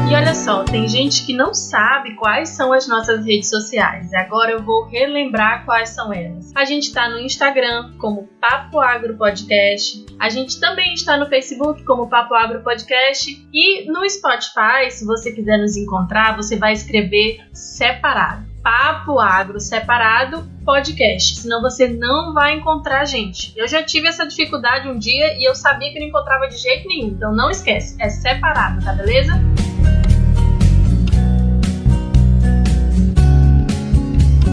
E 0.08 0.13
olha 0.13 0.36
só, 0.36 0.63
tem 0.63 0.88
gente 0.88 1.25
que 1.25 1.34
não 1.34 1.51
sabe 1.51 2.13
quais 2.13 2.50
são 2.50 2.72
as 2.72 2.88
nossas 2.88 3.25
redes 3.25 3.50
sociais. 3.50 4.13
Agora 4.13 4.51
eu 4.51 4.62
vou 4.62 4.86
relembrar 4.86 5.65
quais 5.65 5.89
são 5.89 6.13
elas. 6.13 6.51
A 6.56 6.63
gente 6.63 6.84
está 6.84 7.10
no 7.10 7.20
Instagram 7.20 7.92
como 7.98 8.30
Papo 8.39 8.80
Agro 8.80 9.18
Podcast. 9.18 10.06
A 10.20 10.30
gente 10.30 10.60
também 10.60 10.94
está 10.94 11.18
no 11.18 11.25
Facebook 11.25 11.84
como 11.86 12.08
Papo 12.08 12.36
Agro 12.36 12.62
Podcast. 12.62 13.32
E 13.51 13.92
no 13.92 14.08
Spotify, 14.08 14.92
se 14.92 15.06
você 15.06 15.32
quiser 15.32 15.58
nos 15.58 15.75
encontrar, 15.75 16.38
você 16.38 16.56
vai 16.56 16.74
escrever 16.74 17.39
separado. 17.51 18.55
Papo 18.66 19.20
Agro 19.20 19.60
separado 19.60 20.44
podcast, 20.66 21.36
senão 21.36 21.62
você 21.62 21.88
não 21.88 22.34
vai 22.34 22.56
encontrar 22.56 23.02
a 23.02 23.06
gente. 23.06 23.54
Eu 23.56 23.68
já 23.68 23.84
tive 23.84 24.08
essa 24.08 24.26
dificuldade 24.26 24.90
um 24.90 24.98
dia 24.98 25.38
e 25.38 25.48
eu 25.48 25.54
sabia 25.54 25.94
que 25.94 26.00
não 26.00 26.08
encontrava 26.08 26.48
de 26.48 26.58
jeito 26.58 26.88
nenhum, 26.88 27.10
então 27.10 27.32
não 27.32 27.52
esquece, 27.52 27.96
é 28.00 28.10
separado, 28.10 28.84
tá 28.84 28.92
beleza? 28.94 29.34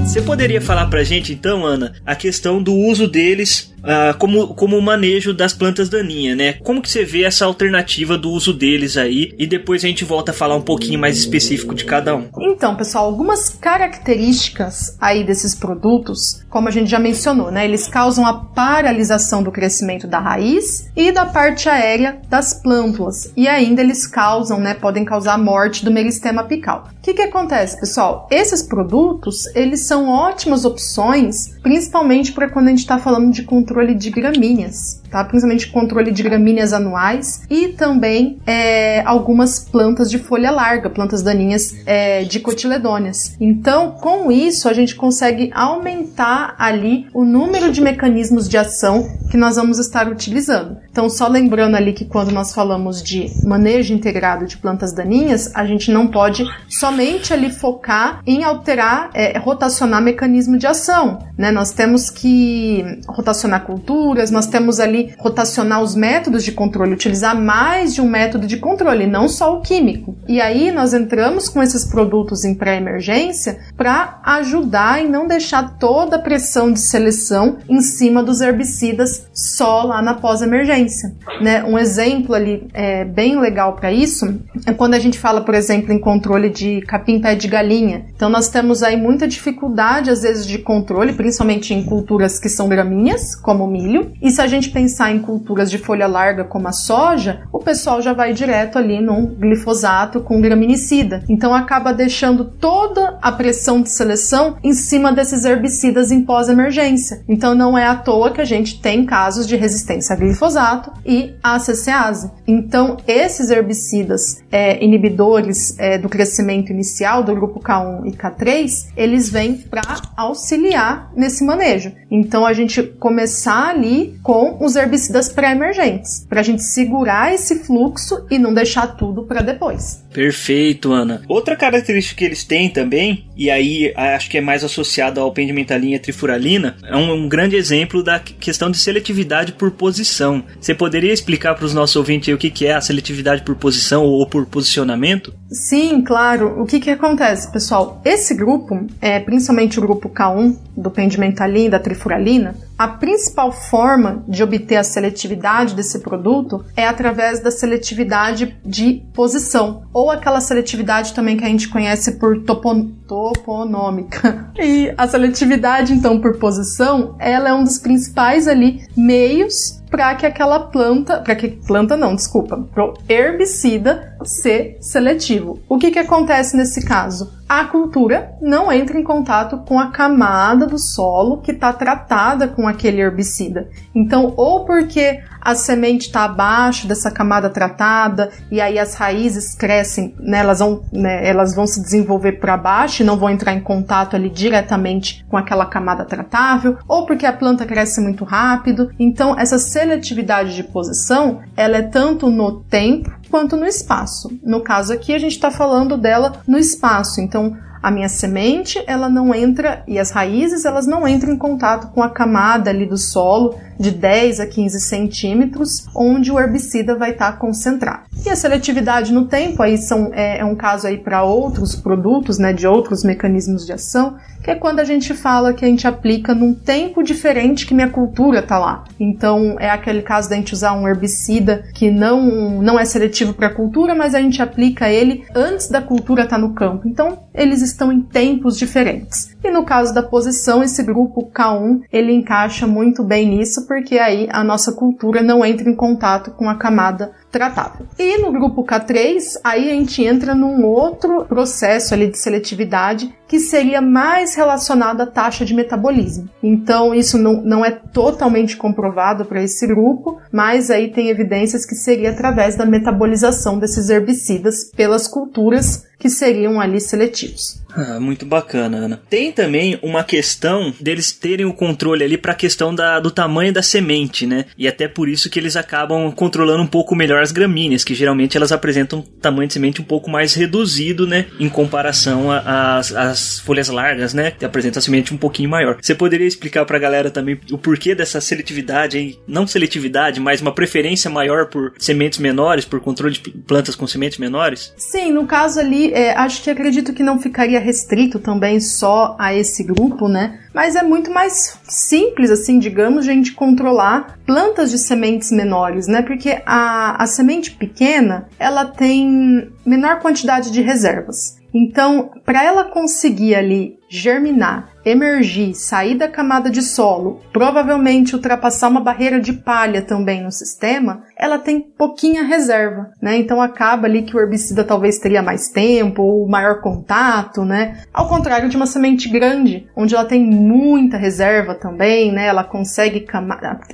Você 0.04 0.20
poderia 0.20 0.60
falar 0.60 0.88
pra 0.88 1.02
gente 1.02 1.32
então, 1.32 1.64
Ana, 1.64 1.94
a 2.04 2.14
questão 2.14 2.62
do 2.62 2.74
uso 2.74 3.08
deles 3.08 3.71
uh, 3.82 4.16
como, 4.18 4.54
como 4.54 4.76
o 4.76 4.82
manejo 4.82 5.34
das 5.34 5.52
plantas 5.52 5.88
daninhas, 5.88 6.36
né? 6.36 6.54
Como 6.54 6.80
que 6.80 6.90
você 6.90 7.04
vê 7.04 7.24
essa 7.24 7.44
alternativa 7.44 8.16
do 8.16 8.30
uso 8.30 8.52
deles 8.52 8.96
aí? 8.96 9.34
E 9.38 9.46
depois 9.46 9.84
a 9.84 9.88
gente 9.88 10.04
volta 10.04 10.30
a 10.30 10.34
falar 10.34 10.56
um 10.56 10.62
pouquinho 10.62 10.98
mais 10.98 11.18
específico 11.18 11.74
de 11.74 11.84
cada 11.84 12.14
um. 12.14 12.28
Então, 12.40 12.74
pessoal, 12.76 13.06
algumas 13.06 13.48
características 13.48 14.96
aí 15.00 15.24
desses 15.24 15.54
produtos, 15.54 16.42
como 16.48 16.68
a 16.68 16.70
gente 16.70 16.90
já 16.90 16.98
mencionou, 16.98 17.50
né? 17.50 17.64
Eles 17.64 17.88
causam 17.88 18.26
a 18.26 18.34
paralisação 18.34 19.42
do 19.42 19.52
crescimento 19.52 20.06
da 20.06 20.18
raiz 20.18 20.90
e 20.96 21.10
da 21.12 21.26
parte 21.26 21.68
aérea 21.68 22.20
das 22.28 22.54
plântulas. 22.62 23.32
E 23.36 23.48
ainda 23.48 23.82
eles 23.82 24.06
causam, 24.06 24.60
né? 24.60 24.74
Podem 24.74 25.04
causar 25.04 25.34
a 25.34 25.38
morte 25.38 25.84
do 25.84 25.90
meristema 25.90 26.42
apical. 26.42 26.88
O 26.98 27.02
que 27.02 27.14
que 27.14 27.22
acontece, 27.22 27.78
pessoal? 27.80 28.28
Esses 28.30 28.62
produtos, 28.62 29.46
eles 29.56 29.86
são 29.86 30.08
ótimas 30.08 30.64
opções, 30.64 31.58
principalmente 31.62 32.32
para 32.32 32.48
quando 32.48 32.68
a 32.68 32.70
gente 32.70 32.80
está 32.80 32.98
falando 32.98 33.32
de 33.32 33.42
controle 33.42 33.71
controle 33.72 33.94
de 33.94 34.10
gramíneas, 34.10 35.00
tá? 35.10 35.24
Principalmente 35.24 35.70
controle 35.70 36.12
de 36.12 36.22
gramíneas 36.22 36.74
anuais 36.74 37.42
e 37.48 37.68
também 37.68 38.38
é, 38.46 39.00
algumas 39.06 39.58
plantas 39.58 40.10
de 40.10 40.18
folha 40.18 40.50
larga, 40.50 40.90
plantas 40.90 41.22
daninhas 41.22 41.74
é, 41.86 42.22
de 42.24 42.38
cotiledôneas. 42.38 43.34
Então, 43.40 43.92
com 43.92 44.30
isso, 44.30 44.68
a 44.68 44.74
gente 44.74 44.94
consegue 44.94 45.50
aumentar 45.54 46.54
ali 46.58 47.06
o 47.14 47.24
número 47.24 47.72
de 47.72 47.80
mecanismos 47.80 48.46
de 48.46 48.58
ação 48.58 49.08
que 49.30 49.38
nós 49.38 49.56
vamos 49.56 49.78
estar 49.78 50.06
utilizando. 50.06 50.76
Então, 50.90 51.08
só 51.08 51.26
lembrando 51.26 51.74
ali 51.74 51.94
que 51.94 52.04
quando 52.04 52.30
nós 52.30 52.52
falamos 52.52 53.02
de 53.02 53.30
manejo 53.46 53.94
integrado 53.94 54.46
de 54.46 54.58
plantas 54.58 54.92
daninhas, 54.92 55.50
a 55.54 55.64
gente 55.64 55.90
não 55.90 56.08
pode 56.08 56.44
somente 56.68 57.32
ali 57.32 57.50
focar 57.50 58.20
em 58.26 58.44
alterar, 58.44 59.08
é, 59.14 59.38
rotacionar 59.38 60.02
mecanismo 60.02 60.58
de 60.58 60.66
ação, 60.66 61.18
né? 61.36 61.50
Nós 61.50 61.72
temos 61.72 62.10
que 62.10 62.84
rotacionar 63.06 63.64
culturas, 63.64 64.30
nós 64.30 64.46
temos 64.46 64.80
ali 64.80 65.14
rotacionar 65.18 65.82
os 65.82 65.94
métodos 65.94 66.44
de 66.44 66.52
controle, 66.52 66.92
utilizar 66.92 67.38
mais 67.40 67.94
de 67.94 68.00
um 68.00 68.08
método 68.08 68.46
de 68.46 68.56
controle, 68.56 69.06
não 69.06 69.28
só 69.28 69.56
o 69.56 69.60
químico. 69.60 70.16
E 70.28 70.40
aí 70.40 70.70
nós 70.70 70.94
entramos 70.94 71.48
com 71.48 71.62
esses 71.62 71.84
produtos 71.84 72.44
em 72.44 72.54
pré-emergência 72.54 73.60
para 73.76 74.20
ajudar 74.24 75.02
e 75.02 75.08
não 75.08 75.26
deixar 75.26 75.78
toda 75.78 76.16
a 76.16 76.18
pressão 76.18 76.72
de 76.72 76.80
seleção 76.80 77.58
em 77.68 77.80
cima 77.80 78.22
dos 78.22 78.40
herbicidas 78.40 79.26
só 79.32 79.82
lá 79.82 80.02
na 80.02 80.14
pós-emergência. 80.14 81.14
Né? 81.40 81.64
Um 81.64 81.78
exemplo 81.78 82.34
ali 82.34 82.68
é, 82.72 83.04
bem 83.04 83.38
legal 83.40 83.74
para 83.74 83.92
isso 83.92 84.40
é 84.66 84.72
quando 84.72 84.94
a 84.94 84.98
gente 84.98 85.18
fala, 85.18 85.40
por 85.42 85.54
exemplo, 85.54 85.92
em 85.92 85.98
controle 85.98 86.50
de 86.50 86.80
capim-pé 86.82 87.34
de 87.34 87.48
galinha. 87.48 88.06
Então 88.14 88.28
nós 88.28 88.48
temos 88.48 88.82
aí 88.82 88.96
muita 88.96 89.26
dificuldade 89.26 90.10
às 90.10 90.22
vezes 90.22 90.46
de 90.46 90.58
controle, 90.58 91.12
principalmente 91.22 91.72
em 91.72 91.84
culturas 91.84 92.36
que 92.36 92.48
são 92.48 92.68
gramíneas, 92.68 93.36
como 93.36 93.62
o 93.62 93.70
milho. 93.70 94.10
E 94.20 94.28
se 94.28 94.40
a 94.40 94.46
gente 94.48 94.70
pensar 94.70 95.12
em 95.12 95.20
culturas 95.20 95.70
de 95.70 95.78
folha 95.78 96.08
larga 96.08 96.42
como 96.42 96.66
a 96.66 96.72
soja, 96.72 97.44
o 97.52 97.60
pessoal 97.60 98.02
já 98.02 98.12
vai 98.12 98.32
direto 98.32 98.76
ali 98.76 99.00
num 99.00 99.26
glifosato 99.36 100.20
com 100.20 100.40
graminicida. 100.40 101.22
Então 101.28 101.54
acaba 101.54 101.92
deixando 101.92 102.44
toda 102.44 103.18
a 103.22 103.30
pressão 103.30 103.80
de 103.80 103.90
seleção 103.90 104.56
em 104.64 104.72
cima 104.72 105.12
desses 105.12 105.44
herbicidas 105.44 106.10
em 106.10 106.24
pós-emergência. 106.24 107.22
Então 107.28 107.54
não 107.54 107.78
é 107.78 107.86
à 107.86 107.94
toa 107.94 108.32
que 108.32 108.40
a 108.40 108.44
gente 108.44 108.82
tem 108.82 109.06
casos 109.06 109.46
de 109.46 109.54
resistência 109.54 110.14
a 110.14 110.18
glifosato 110.18 110.90
e 111.06 111.36
a 111.40 111.56
CCase. 111.60 112.32
Então 112.48 112.96
esses 113.06 113.48
herbicidas 113.48 114.42
é, 114.50 114.84
inibidores 114.84 115.78
é, 115.78 115.98
do 115.98 116.08
crescimento 116.08 116.72
inicial 116.72 117.22
do 117.22 117.32
grupo 117.32 117.60
K1 117.60 118.08
e 118.08 118.12
K3, 118.12 118.88
eles 118.96 119.28
vêm 119.28 119.54
para 119.54 119.82
auxiliar 120.16 121.11
nesse 121.16 121.44
manejo. 121.44 121.92
Então 122.10 122.44
a 122.44 122.52
gente 122.52 122.82
começa 122.82 123.22
começar 123.22 123.68
ali 123.68 124.18
com 124.22 124.58
os 124.64 124.74
herbicidas 124.74 125.28
pré-emergentes, 125.28 126.26
para 126.28 126.40
a 126.40 126.42
gente 126.42 126.62
segurar 126.62 127.32
esse 127.32 127.64
fluxo 127.64 128.26
e 128.30 128.38
não 128.38 128.52
deixar 128.52 128.86
tudo 128.88 129.24
para 129.24 129.42
depois. 129.42 130.02
Perfeito, 130.12 130.92
Ana. 130.92 131.22
Outra 131.28 131.56
característica 131.56 132.18
que 132.18 132.24
eles 132.24 132.44
têm 132.44 132.68
também, 132.68 133.26
e 133.36 133.50
aí 133.50 133.92
acho 133.96 134.28
que 134.28 134.38
é 134.38 134.40
mais 134.40 134.62
associado 134.62 135.20
ao 135.20 135.32
pendimentalinha 135.32 135.98
trifuralina, 135.98 136.76
é 136.84 136.96
um, 136.96 137.12
um, 137.12 137.28
grande 137.28 137.56
exemplo 137.56 138.02
da 138.02 138.18
questão 138.18 138.70
de 138.70 138.78
seletividade 138.78 139.52
por 139.52 139.70
posição. 139.70 140.42
Você 140.60 140.74
poderia 140.74 141.12
explicar 141.12 141.54
para 141.54 141.64
os 141.64 141.74
nossos 141.74 141.96
ouvintes 141.96 142.32
o 142.34 142.38
que, 142.38 142.50
que 142.50 142.66
é 142.66 142.74
a 142.74 142.80
seletividade 142.80 143.42
por 143.42 143.56
posição 143.56 144.04
ou 144.04 144.26
por 144.26 144.46
posicionamento? 144.46 145.32
Sim, 145.50 146.02
claro. 146.02 146.60
O 146.60 146.66
que, 146.66 146.80
que 146.80 146.90
acontece, 146.90 147.50
pessoal? 147.52 148.00
Esse 148.04 148.34
grupo, 148.34 148.86
é, 149.00 149.20
principalmente 149.20 149.78
o 149.78 149.82
grupo 149.82 150.08
K1 150.08 150.56
do 150.76 150.90
pendimentalina 150.90 151.01
e 151.02 151.68
da 151.68 151.78
trifuralina, 151.78 152.54
a 152.78 152.88
principal 152.88 153.52
forma 153.52 154.24
de 154.26 154.42
obter 154.42 154.76
a 154.76 154.84
seletividade 154.84 155.74
desse 155.74 156.00
produto 156.00 156.64
é 156.76 156.86
através 156.86 157.40
da 157.40 157.50
seletividade 157.50 158.56
de 158.64 159.02
posição, 159.14 159.84
ou 159.92 160.10
aquela 160.10 160.40
seletividade 160.40 161.14
também 161.14 161.36
que 161.36 161.44
a 161.44 161.48
gente 161.48 161.68
conhece 161.68 162.18
por 162.18 162.42
topon 162.42 162.90
toponômica. 163.06 164.50
E 164.58 164.92
a 164.96 165.08
seletividade, 165.08 165.92
então, 165.92 166.20
por 166.20 166.38
posição, 166.38 167.16
ela 167.18 167.48
é 167.48 167.54
um 167.54 167.64
dos 167.64 167.78
principais 167.78 168.46
ali 168.46 168.86
meios 168.96 169.82
para 169.90 170.14
que 170.14 170.24
aquela 170.24 170.58
planta, 170.58 171.20
para 171.20 171.34
que 171.36 171.48
planta 171.48 171.96
não, 171.96 172.14
desculpa, 172.14 172.56
pro 172.72 172.94
herbicida 173.08 174.11
ser 174.24 174.76
seletivo. 174.80 175.60
O 175.68 175.78
que, 175.78 175.90
que 175.90 175.98
acontece 175.98 176.56
nesse 176.56 176.84
caso? 176.84 177.30
A 177.48 177.64
cultura 177.64 178.32
não 178.40 178.72
entra 178.72 178.98
em 178.98 179.02
contato 179.02 179.58
com 179.58 179.78
a 179.78 179.90
camada 179.90 180.66
do 180.66 180.78
solo 180.78 181.42
que 181.42 181.52
está 181.52 181.70
tratada 181.70 182.48
com 182.48 182.66
aquele 182.66 183.02
herbicida. 183.02 183.68
Então, 183.94 184.32
ou 184.38 184.64
porque 184.64 185.20
a 185.38 185.54
semente 185.54 186.06
está 186.06 186.24
abaixo 186.24 186.86
dessa 186.86 187.10
camada 187.10 187.50
tratada 187.50 188.30
e 188.50 188.58
aí 188.58 188.78
as 188.78 188.94
raízes 188.94 189.54
crescem, 189.54 190.14
né, 190.18 190.38
elas, 190.38 190.60
vão, 190.60 190.82
né, 190.90 191.28
elas 191.28 191.54
vão 191.54 191.66
se 191.66 191.82
desenvolver 191.82 192.40
para 192.40 192.56
baixo 192.56 193.02
e 193.02 193.06
não 193.06 193.18
vão 193.18 193.28
entrar 193.28 193.52
em 193.52 193.60
contato 193.60 194.16
ali 194.16 194.30
diretamente 194.30 195.22
com 195.28 195.36
aquela 195.36 195.66
camada 195.66 196.06
tratável, 196.06 196.78
ou 196.88 197.04
porque 197.04 197.26
a 197.26 197.32
planta 197.32 197.66
cresce 197.66 198.00
muito 198.00 198.24
rápido. 198.24 198.90
Então, 198.98 199.38
essa 199.38 199.58
seletividade 199.58 200.54
de 200.54 200.62
posição, 200.62 201.40
ela 201.54 201.76
é 201.76 201.82
tanto 201.82 202.30
no 202.30 202.60
tempo 202.60 203.12
quanto 203.30 203.56
no 203.56 203.66
espaço. 203.66 204.11
No 204.42 204.62
caso 204.62 204.92
aqui, 204.92 205.14
a 205.14 205.18
gente 205.18 205.32
está 205.32 205.50
falando 205.50 205.96
dela 205.96 206.42
no 206.46 206.58
espaço. 206.58 207.20
Então, 207.20 207.56
a 207.82 207.90
minha 207.90 208.08
semente, 208.08 208.82
ela 208.86 209.08
não 209.08 209.34
entra, 209.34 209.82
e 209.88 209.98
as 209.98 210.10
raízes, 210.10 210.64
elas 210.64 210.86
não 210.86 211.06
entram 211.06 211.32
em 211.32 211.38
contato 211.38 211.88
com 211.92 212.02
a 212.02 212.08
camada 212.08 212.70
ali 212.70 212.86
do 212.86 212.96
solo 212.96 213.58
de 213.82 213.90
10 213.90 214.40
a 214.40 214.46
15 214.46 214.80
centímetros, 214.80 215.86
onde 215.94 216.30
o 216.30 216.38
herbicida 216.38 216.94
vai 216.94 217.10
estar 217.10 217.32
tá 217.32 217.36
concentrado. 217.36 218.04
E 218.24 218.30
a 218.30 218.36
seletividade 218.36 219.12
no 219.12 219.26
tempo, 219.26 219.62
aí 219.62 219.76
são, 219.76 220.12
é, 220.14 220.38
é 220.38 220.44
um 220.44 220.54
caso 220.54 220.86
aí 220.86 220.96
para 220.96 221.24
outros 221.24 221.74
produtos, 221.74 222.38
né, 222.38 222.52
de 222.52 222.66
outros 222.66 223.02
mecanismos 223.02 223.66
de 223.66 223.72
ação, 223.72 224.16
que 224.42 224.50
é 224.50 224.54
quando 224.54 224.80
a 224.80 224.84
gente 224.84 225.14
fala 225.14 225.52
que 225.52 225.64
a 225.64 225.68
gente 225.68 225.86
aplica 225.86 226.34
num 226.34 226.52
tempo 226.52 227.02
diferente 227.02 227.66
que 227.66 227.74
minha 227.74 227.88
cultura 227.88 228.42
tá 228.42 228.58
lá. 228.58 228.84
Então 228.98 229.56
é 229.58 229.70
aquele 229.70 230.02
caso 230.02 230.28
da 230.28 230.36
gente 230.36 230.52
usar 230.52 230.72
um 230.72 230.86
herbicida 230.88 231.64
que 231.74 231.90
não, 231.90 232.60
não 232.60 232.78
é 232.78 232.84
seletivo 232.84 233.34
para 233.34 233.46
a 233.46 233.54
cultura, 233.54 233.94
mas 233.94 234.14
a 234.14 234.20
gente 234.20 234.42
aplica 234.42 234.90
ele 234.90 235.24
antes 235.34 235.68
da 235.68 235.80
cultura 235.80 236.24
estar 236.24 236.36
tá 236.36 236.42
no 236.42 236.54
campo. 236.54 236.88
Então 236.88 237.18
eles 237.32 237.62
estão 237.62 237.92
em 237.92 238.00
tempos 238.00 238.58
diferentes. 238.58 239.34
E 239.42 239.50
no 239.50 239.64
caso 239.64 239.94
da 239.94 240.02
posição, 240.02 240.62
esse 240.62 240.82
grupo 240.82 241.30
K1 241.32 241.82
ele 241.92 242.12
encaixa 242.12 242.66
muito 242.66 243.02
bem 243.02 243.28
nisso, 243.28 243.66
porque 243.72 243.98
aí 243.98 244.28
a 244.30 244.44
nossa 244.44 244.70
cultura 244.72 245.22
não 245.22 245.42
entra 245.42 245.66
em 245.66 245.74
contato 245.74 246.32
com 246.32 246.46
a 246.46 246.56
camada 246.58 247.10
tratável. 247.32 247.86
E 247.98 248.18
no 248.18 248.30
grupo 248.30 248.62
K3, 248.62 249.40
aí 249.42 249.70
a 249.70 249.74
gente 249.74 250.04
entra 250.04 250.34
num 250.34 250.64
outro 250.64 251.24
processo 251.24 251.94
ali 251.94 252.08
de 252.08 252.18
seletividade 252.18 253.12
que 253.26 253.40
seria 253.40 253.80
mais 253.80 254.34
relacionado 254.34 255.00
à 255.00 255.06
taxa 255.06 255.42
de 255.42 255.54
metabolismo. 255.54 256.28
Então, 256.42 256.94
isso 256.94 257.16
não, 257.16 257.40
não 257.40 257.64
é 257.64 257.70
totalmente 257.70 258.58
comprovado 258.58 259.24
para 259.24 259.42
esse 259.42 259.66
grupo, 259.66 260.20
mas 260.30 260.70
aí 260.70 260.92
tem 260.92 261.08
evidências 261.08 261.64
que 261.64 261.74
seria 261.74 262.10
através 262.10 262.56
da 262.56 262.66
metabolização 262.66 263.58
desses 263.58 263.88
herbicidas 263.88 264.70
pelas 264.76 265.08
culturas 265.08 265.86
que 266.02 266.10
seriam 266.10 266.60
ali 266.60 266.80
seletivos. 266.80 267.62
Ah, 267.74 268.00
muito 268.00 268.26
bacana, 268.26 268.76
Ana. 268.78 269.00
Tem 269.08 269.30
também 269.30 269.78
uma 269.82 270.02
questão 270.02 270.74
deles 270.80 271.12
terem 271.12 271.46
o 271.46 271.54
controle 271.54 272.02
ali 272.02 272.18
para 272.18 272.32
a 272.32 272.34
questão 272.34 272.74
da, 272.74 272.98
do 272.98 273.10
tamanho 273.10 273.52
da 273.52 273.62
semente, 273.62 274.26
né? 274.26 274.46
E 274.58 274.66
até 274.66 274.88
por 274.88 275.08
isso 275.08 275.30
que 275.30 275.38
eles 275.38 275.56
acabam 275.56 276.10
controlando 276.10 276.62
um 276.62 276.66
pouco 276.66 276.96
melhor 276.96 277.21
as 277.22 277.32
gramíneas, 277.32 277.84
que 277.84 277.94
geralmente 277.94 278.36
elas 278.36 278.52
apresentam 278.52 279.00
um 279.00 279.02
tamanho 279.02 279.46
de 279.46 279.54
semente 279.54 279.80
um 279.80 279.84
pouco 279.84 280.10
mais 280.10 280.34
reduzido, 280.34 281.06
né? 281.06 281.26
Em 281.38 281.48
comparação 281.48 282.28
às 282.30 283.38
folhas 283.40 283.68
largas, 283.68 284.14
né? 284.14 284.30
Que 284.30 284.44
apresentam 284.44 284.78
a 284.78 284.82
semente 284.82 285.14
um 285.14 285.16
pouquinho 285.16 285.48
maior. 285.48 285.78
Você 285.80 285.94
poderia 285.94 286.26
explicar 286.26 286.64
para 286.64 286.76
a 286.76 286.80
galera 286.80 287.10
também 287.10 287.38
o 287.50 287.58
porquê 287.58 287.94
dessa 287.94 288.20
seletividade, 288.20 288.98
hein? 288.98 289.18
não 289.26 289.46
seletividade, 289.46 290.20
mas 290.20 290.40
uma 290.40 290.52
preferência 290.52 291.10
maior 291.10 291.46
por 291.46 291.72
sementes 291.78 292.18
menores, 292.18 292.64
por 292.64 292.80
controle 292.80 293.14
de 293.14 293.20
plantas 293.20 293.74
com 293.74 293.86
sementes 293.86 294.18
menores? 294.18 294.72
Sim, 294.76 295.12
no 295.12 295.26
caso 295.26 295.60
ali 295.60 295.92
é, 295.92 296.16
acho 296.16 296.42
que 296.42 296.50
acredito 296.50 296.92
que 296.92 297.02
não 297.02 297.20
ficaria 297.20 297.60
restrito 297.60 298.18
também 298.18 298.60
só 298.60 299.16
a 299.18 299.34
esse 299.34 299.64
grupo, 299.64 300.08
né? 300.08 300.40
Mas 300.54 300.76
é 300.76 300.82
muito 300.82 301.10
mais 301.10 301.58
simples, 301.64 302.30
assim, 302.30 302.58
digamos, 302.58 303.04
gente 303.04 303.32
controlar 303.32 304.18
plantas 304.26 304.70
de 304.70 304.78
sementes 304.78 305.30
menores, 305.30 305.86
né? 305.86 306.02
Porque 306.02 306.42
a, 306.44 307.02
a 307.02 307.06
semente 307.06 307.52
pequena, 307.52 308.28
ela 308.38 308.66
tem 308.66 309.50
menor 309.64 310.00
quantidade 310.00 310.50
de 310.50 310.60
reservas. 310.60 311.40
Então, 311.54 312.10
para 312.24 312.42
ela 312.42 312.64
conseguir 312.64 313.34
ali 313.34 313.78
germinar 313.88 314.70
emergir, 314.84 315.54
sair 315.54 315.94
da 315.94 316.08
camada 316.08 316.50
de 316.50 316.62
solo, 316.62 317.20
provavelmente 317.32 318.14
ultrapassar 318.14 318.68
uma 318.68 318.80
barreira 318.80 319.20
de 319.20 319.32
palha 319.32 319.82
também 319.82 320.22
no 320.22 320.30
sistema, 320.30 321.02
ela 321.16 321.38
tem 321.38 321.60
pouquinha 321.60 322.22
reserva, 322.24 322.90
né? 323.00 323.16
Então 323.16 323.40
acaba 323.40 323.86
ali 323.86 324.02
que 324.02 324.16
o 324.16 324.20
herbicida 324.20 324.64
talvez 324.64 324.98
teria 324.98 325.22
mais 325.22 325.48
tempo 325.48 326.02
ou 326.02 326.28
maior 326.28 326.60
contato, 326.60 327.44
né? 327.44 327.82
Ao 327.92 328.08
contrário 328.08 328.48
de 328.48 328.56
uma 328.56 328.66
semente 328.66 329.08
grande, 329.08 329.66
onde 329.76 329.94
ela 329.94 330.04
tem 330.04 330.24
muita 330.24 330.96
reserva 330.96 331.54
também, 331.54 332.12
né? 332.12 332.26
Ela 332.26 332.44
consegue 332.44 333.06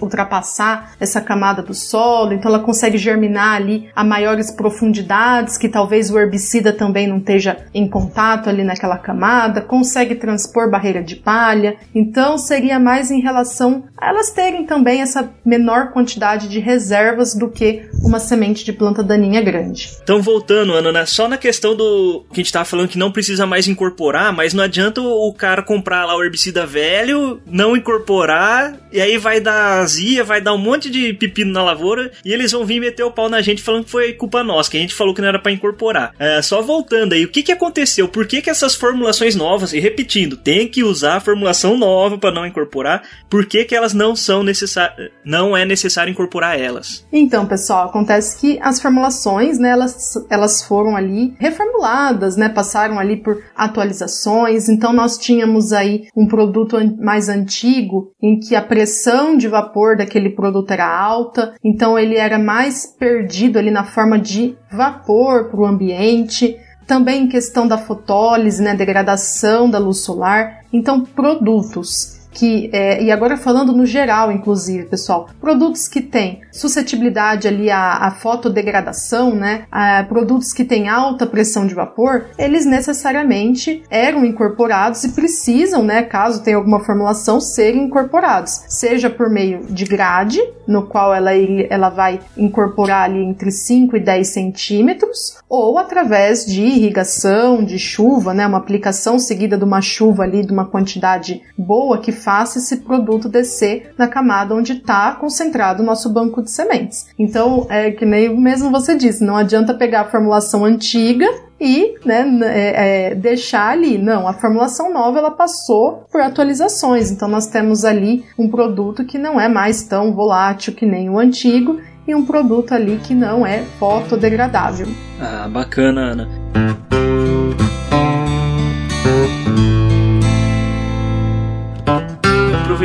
ultrapassar 0.01 0.93
essa 1.01 1.21
camada 1.21 1.63
do 1.63 1.75
solo, 1.75 2.33
então 2.33 2.51
ela 2.51 2.63
consegue 2.63 2.99
germinar 2.99 3.57
ali 3.57 3.89
a 3.95 4.05
maiores 4.05 4.51
profundidades 4.51 5.57
que 5.57 5.69
talvez 5.69 6.11
o 6.11 6.19
herbicida 6.19 6.73
também 6.73 7.07
não 7.07 7.19
esteja 7.19 7.57
em 7.73 7.89
contato 7.89 8.49
ali 8.49 8.63
naquela 8.63 8.99
camada, 8.99 9.61
consegue 9.61 10.15
transpor 10.15 10.71
de 11.03 11.17
palha. 11.17 11.77
Então 11.95 12.39
seria 12.39 12.79
mais 12.79 13.11
em 13.11 13.21
relação 13.21 13.85
a 13.97 14.09
elas 14.09 14.31
terem 14.31 14.65
também 14.65 15.01
essa 15.03 15.31
menor 15.45 15.93
quantidade 15.93 16.49
de 16.49 16.59
reservas 16.59 17.35
do 17.35 17.51
que 17.51 17.89
uma 18.03 18.19
semente 18.19 18.65
de 18.65 18.73
planta 18.73 19.03
daninha 19.03 19.43
grande. 19.43 19.91
Então 20.03 20.23
voltando, 20.23 20.73
Ana, 20.73 20.91
né? 20.91 21.07
só 21.07 21.29
na 21.29 21.37
questão 21.37 21.77
do 21.77 22.25
que 22.33 22.35
a 22.35 22.37
gente 22.37 22.47
estava 22.47 22.65
falando 22.65 22.89
que 22.89 22.99
não 22.99 23.13
precisa 23.13 23.47
mais 23.47 23.69
incorporar, 23.69 24.33
mas 24.33 24.55
não 24.55 24.65
adianta 24.65 25.01
o 25.01 25.33
cara 25.35 25.63
comprar 25.63 26.05
lá 26.07 26.17
o 26.17 26.23
herbicida 26.23 26.67
velho, 26.67 27.41
não 27.47 27.77
incorporar 27.77 28.77
e 28.91 29.01
aí 29.01 29.19
vai 29.19 29.41
dar 29.41 29.81
azia, 29.81 30.25
vai 30.25 30.41
dar 30.41 30.55
um 30.55 30.59
monte 30.59 30.91
de 30.91 31.13
pepino 31.13 31.53
na 31.53 31.63
lavoura 31.63 32.11
e 32.25 32.33
eles 32.33 32.53
vão 32.53 32.65
vir 32.65 32.81
meter 32.81 33.03
o 33.03 33.11
pau 33.11 33.29
na 33.29 33.43
gente 33.43 33.63
falando 33.63 33.85
que 33.85 33.91
foi 33.91 34.13
culpa 34.13 34.43
nossa, 34.43 34.71
que 34.71 34.77
a 34.77 34.81
gente 34.81 34.95
falou 34.95 35.15
que 35.15 35.21
não 35.21 35.29
era 35.29 35.39
para 35.39 35.53
incorporar. 35.53 36.15
É, 36.19 36.41
só 36.41 36.63
voltando 36.63 37.13
aí, 37.13 37.25
o 37.25 37.29
que 37.29 37.43
que 37.43 37.53
aconteceu? 37.53 38.09
Por 38.09 38.27
que 38.27 38.41
que 38.41 38.51
essas 38.51 38.75
formulações 38.75 39.35
novas, 39.35 39.73
e 39.73 39.81
repetindo, 39.81 40.37
tem 40.37 40.67
que 40.67 40.83
usar 40.89 41.17
a 41.17 41.21
formulação 41.21 41.77
nova 41.77 42.19
para 42.19 42.33
não 42.33 42.47
incorporar, 42.47 43.03
por 43.29 43.47
que, 43.47 43.65
que 43.65 43.75
elas 43.75 43.95
não 43.95 44.17
são 44.17 44.43
necessárias, 44.43 45.11
não 45.25 45.57
é 45.57 45.65
necessário 45.65 46.11
incorporar 46.11 46.59
elas? 46.59 47.07
Então, 47.13 47.47
pessoal, 47.47 47.89
acontece 47.89 48.41
que 48.41 48.59
as 48.61 48.81
formulações, 48.81 49.59
né, 49.59 49.71
elas, 49.71 50.15
elas 50.31 50.63
foram 50.63 50.97
ali 50.97 51.35
reformuladas, 51.39 52.37
né, 52.37 52.49
passaram 52.49 52.99
ali 52.99 53.17
por 53.17 53.43
atualizações, 53.55 54.69
então 54.69 54.93
nós 54.93 55.19
tínhamos 55.19 55.73
aí 55.73 56.07
um 56.17 56.27
produto 56.27 56.77
mais 56.99 57.29
antigo 57.29 58.13
em 58.23 58.39
que 58.39 58.55
a 58.55 58.63
pressão 58.63 59.37
de 59.37 59.49
vapor 59.49 59.97
daquele 59.97 60.31
produto 60.31 60.71
era 60.71 60.87
alta, 60.87 61.55
então 61.65 61.99
ele 61.99 62.17
era 62.17 62.39
mais 62.39 62.87
perdido 62.87 63.59
ali 63.59 63.71
na 63.71 63.85
forma 63.85 64.19
de 64.19 64.57
vapor 64.71 65.51
para 65.51 65.61
o 65.61 65.67
ambiente, 65.67 66.57
também 66.89 67.29
questão 67.29 67.69
da 67.69 67.77
fotólise, 67.77 68.63
né, 68.63 68.75
degradação 68.75 69.71
da 69.71 69.79
luz 69.79 69.99
solar. 69.99 70.65
Então, 70.73 71.05
produtos 71.05 72.18
que, 72.39 72.71
é, 72.73 73.03
e 73.03 73.11
agora 73.11 73.37
falando 73.37 73.73
no 73.73 73.85
geral, 73.85 74.31
inclusive, 74.31 74.87
pessoal, 74.87 75.29
produtos 75.41 75.89
que 75.89 76.01
têm 76.01 76.41
suscetibilidade 76.53 77.49
ali 77.49 77.69
à, 77.69 77.95
à 77.95 78.13
fotodegradação, 78.13 79.35
né, 79.35 79.65
a 79.73 80.05
produtos 80.05 80.53
que 80.53 80.65
têm 80.65 80.89
alta 80.89 81.27
pressão 81.27 81.67
de 81.67 81.75
vapor, 81.75 82.27
eles 82.39 82.65
necessariamente 82.65 83.83
eram 83.91 84.25
incorporados 84.25 85.03
e 85.03 85.09
precisam, 85.09 85.83
né, 85.83 86.05
caso 86.05 86.45
tenha 86.45 86.57
alguma 86.57 86.79
formulação, 86.79 87.41
serem 87.41 87.87
incorporados, 87.87 88.63
seja 88.69 89.11
por 89.11 89.29
meio 89.29 89.65
de 89.69 89.85
grade, 89.85 90.41
no 90.65 90.87
qual 90.87 91.13
ela, 91.13 91.33
ela 91.35 91.89
vai 91.89 92.21
incorporar 92.37 93.05
ali 93.05 93.25
entre 93.25 93.51
5 93.51 93.97
e 93.97 94.01
10 94.01 94.29
centímetros, 94.29 95.39
ou 95.49 95.77
através 95.77 96.45
de 96.45 96.63
irrigação, 96.63 97.65
de 97.65 97.79
chuva, 97.79 98.33
né, 98.33 98.47
uma 98.47 98.59
aplicação 98.59 99.19
seguida 99.19 99.57
de 99.59 99.65
uma 99.65 99.81
chuva 99.81 100.23
ali, 100.23 100.47
de 100.47 100.53
uma 100.53 100.67
quantidade 100.67 101.43
boa 101.57 101.99
que 101.99 102.13
faça 102.29 102.59
esse 102.59 102.77
produto 102.81 103.27
descer 103.27 103.95
na 103.97 104.07
camada 104.07 104.55
onde 104.55 104.75
está 104.75 105.13
concentrado 105.13 105.83
o 105.83 105.87
nosso 105.87 106.13
banco 106.13 106.43
de 106.43 106.51
sementes. 106.51 107.07
Então, 107.19 107.67
é 107.71 107.91
que 107.91 108.05
nem 108.05 108.39
mesmo 108.39 108.71
você 108.71 108.95
disse, 108.95 109.25
não 109.25 109.35
adianta 109.35 109.73
pegar 109.73 110.03
a 110.03 110.11
formulação 110.11 110.63
antiga 110.63 111.27
e 111.59 111.95
né, 112.05 112.29
é, 112.43 113.13
é, 113.13 113.15
deixar 113.15 113.71
ali. 113.71 113.97
Não, 113.97 114.29
a 114.29 114.35
formulação 114.35 114.93
nova 114.93 115.17
ela 115.19 115.31
passou 115.31 116.07
por 116.13 116.21
atualizações. 116.21 117.11
Então 117.11 117.29
nós 117.29 117.47
temos 117.47 117.83
ali 117.83 118.27
um 118.39 118.51
produto 118.51 119.07
que 119.07 119.17
não 119.17 119.41
é 119.41 119.49
mais 119.49 119.85
tão 119.85 120.13
volátil 120.13 120.75
que 120.75 120.85
nem 120.85 121.09
o 121.09 121.19
antigo 121.19 121.81
e 122.07 122.15
um 122.15 122.27
produto 122.27 122.73
ali 122.73 122.99
que 122.99 123.15
não 123.15 123.47
é 123.47 123.63
fotodegradável. 123.79 124.87
Ah, 125.19 125.49
bacana, 125.49 126.13
Ana. 126.13 126.78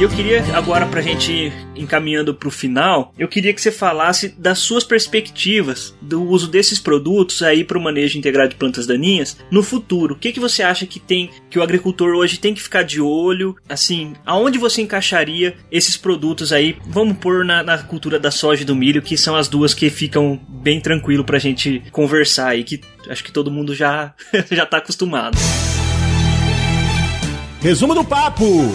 E 0.01 0.03
eu 0.03 0.09
queria 0.09 0.43
agora 0.57 0.87
pra 0.87 1.03
gente 1.03 1.31
ir 1.31 1.53
encaminhando 1.77 2.35
pro 2.35 2.51
final, 2.51 3.13
eu 3.19 3.29
queria 3.29 3.53
que 3.53 3.61
você 3.61 3.71
falasse 3.71 4.31
das 4.31 4.59
suas 4.61 4.83
perspectivas 4.83 5.95
do 6.01 6.23
uso 6.23 6.49
desses 6.49 6.81
produtos 6.81 7.43
aí 7.43 7.63
para 7.63 7.77
o 7.77 7.83
manejo 7.83 8.17
integrado 8.17 8.49
de 8.49 8.57
plantas 8.57 8.87
daninhas 8.87 9.37
no 9.51 9.63
futuro. 9.63 10.15
O 10.15 10.19
que 10.19 10.33
que 10.33 10.41
você 10.41 10.63
acha 10.63 10.87
que 10.87 10.99
tem 10.99 11.29
que 11.51 11.59
o 11.59 11.63
agricultor 11.63 12.15
hoje 12.15 12.39
tem 12.39 12.55
que 12.55 12.63
ficar 12.63 12.83
de 12.83 12.99
olho? 12.99 13.55
Assim, 13.69 14.15
aonde 14.25 14.57
você 14.57 14.81
encaixaria 14.81 15.55
esses 15.71 15.99
produtos 15.99 16.51
aí? 16.51 16.79
Vamos 16.87 17.19
pôr 17.19 17.45
na, 17.45 17.63
na 17.63 17.77
cultura 17.77 18.19
da 18.19 18.31
soja 18.31 18.63
e 18.63 18.65
do 18.65 18.75
milho, 18.75 19.03
que 19.03 19.19
são 19.19 19.37
as 19.37 19.49
duas 19.49 19.75
que 19.75 19.91
ficam 19.91 20.41
bem 20.49 20.81
tranquilo 20.81 21.25
pra 21.25 21.39
gente 21.39 21.83
conversar 21.93 22.49
aí, 22.49 22.65
que 22.65 22.81
acho 23.07 23.23
que 23.23 23.31
todo 23.31 23.51
mundo 23.51 23.75
já 23.75 24.15
já 24.51 24.65
tá 24.65 24.79
acostumado. 24.79 25.37
Resumo 27.61 27.95
do 27.95 28.03
papo. 28.03 28.73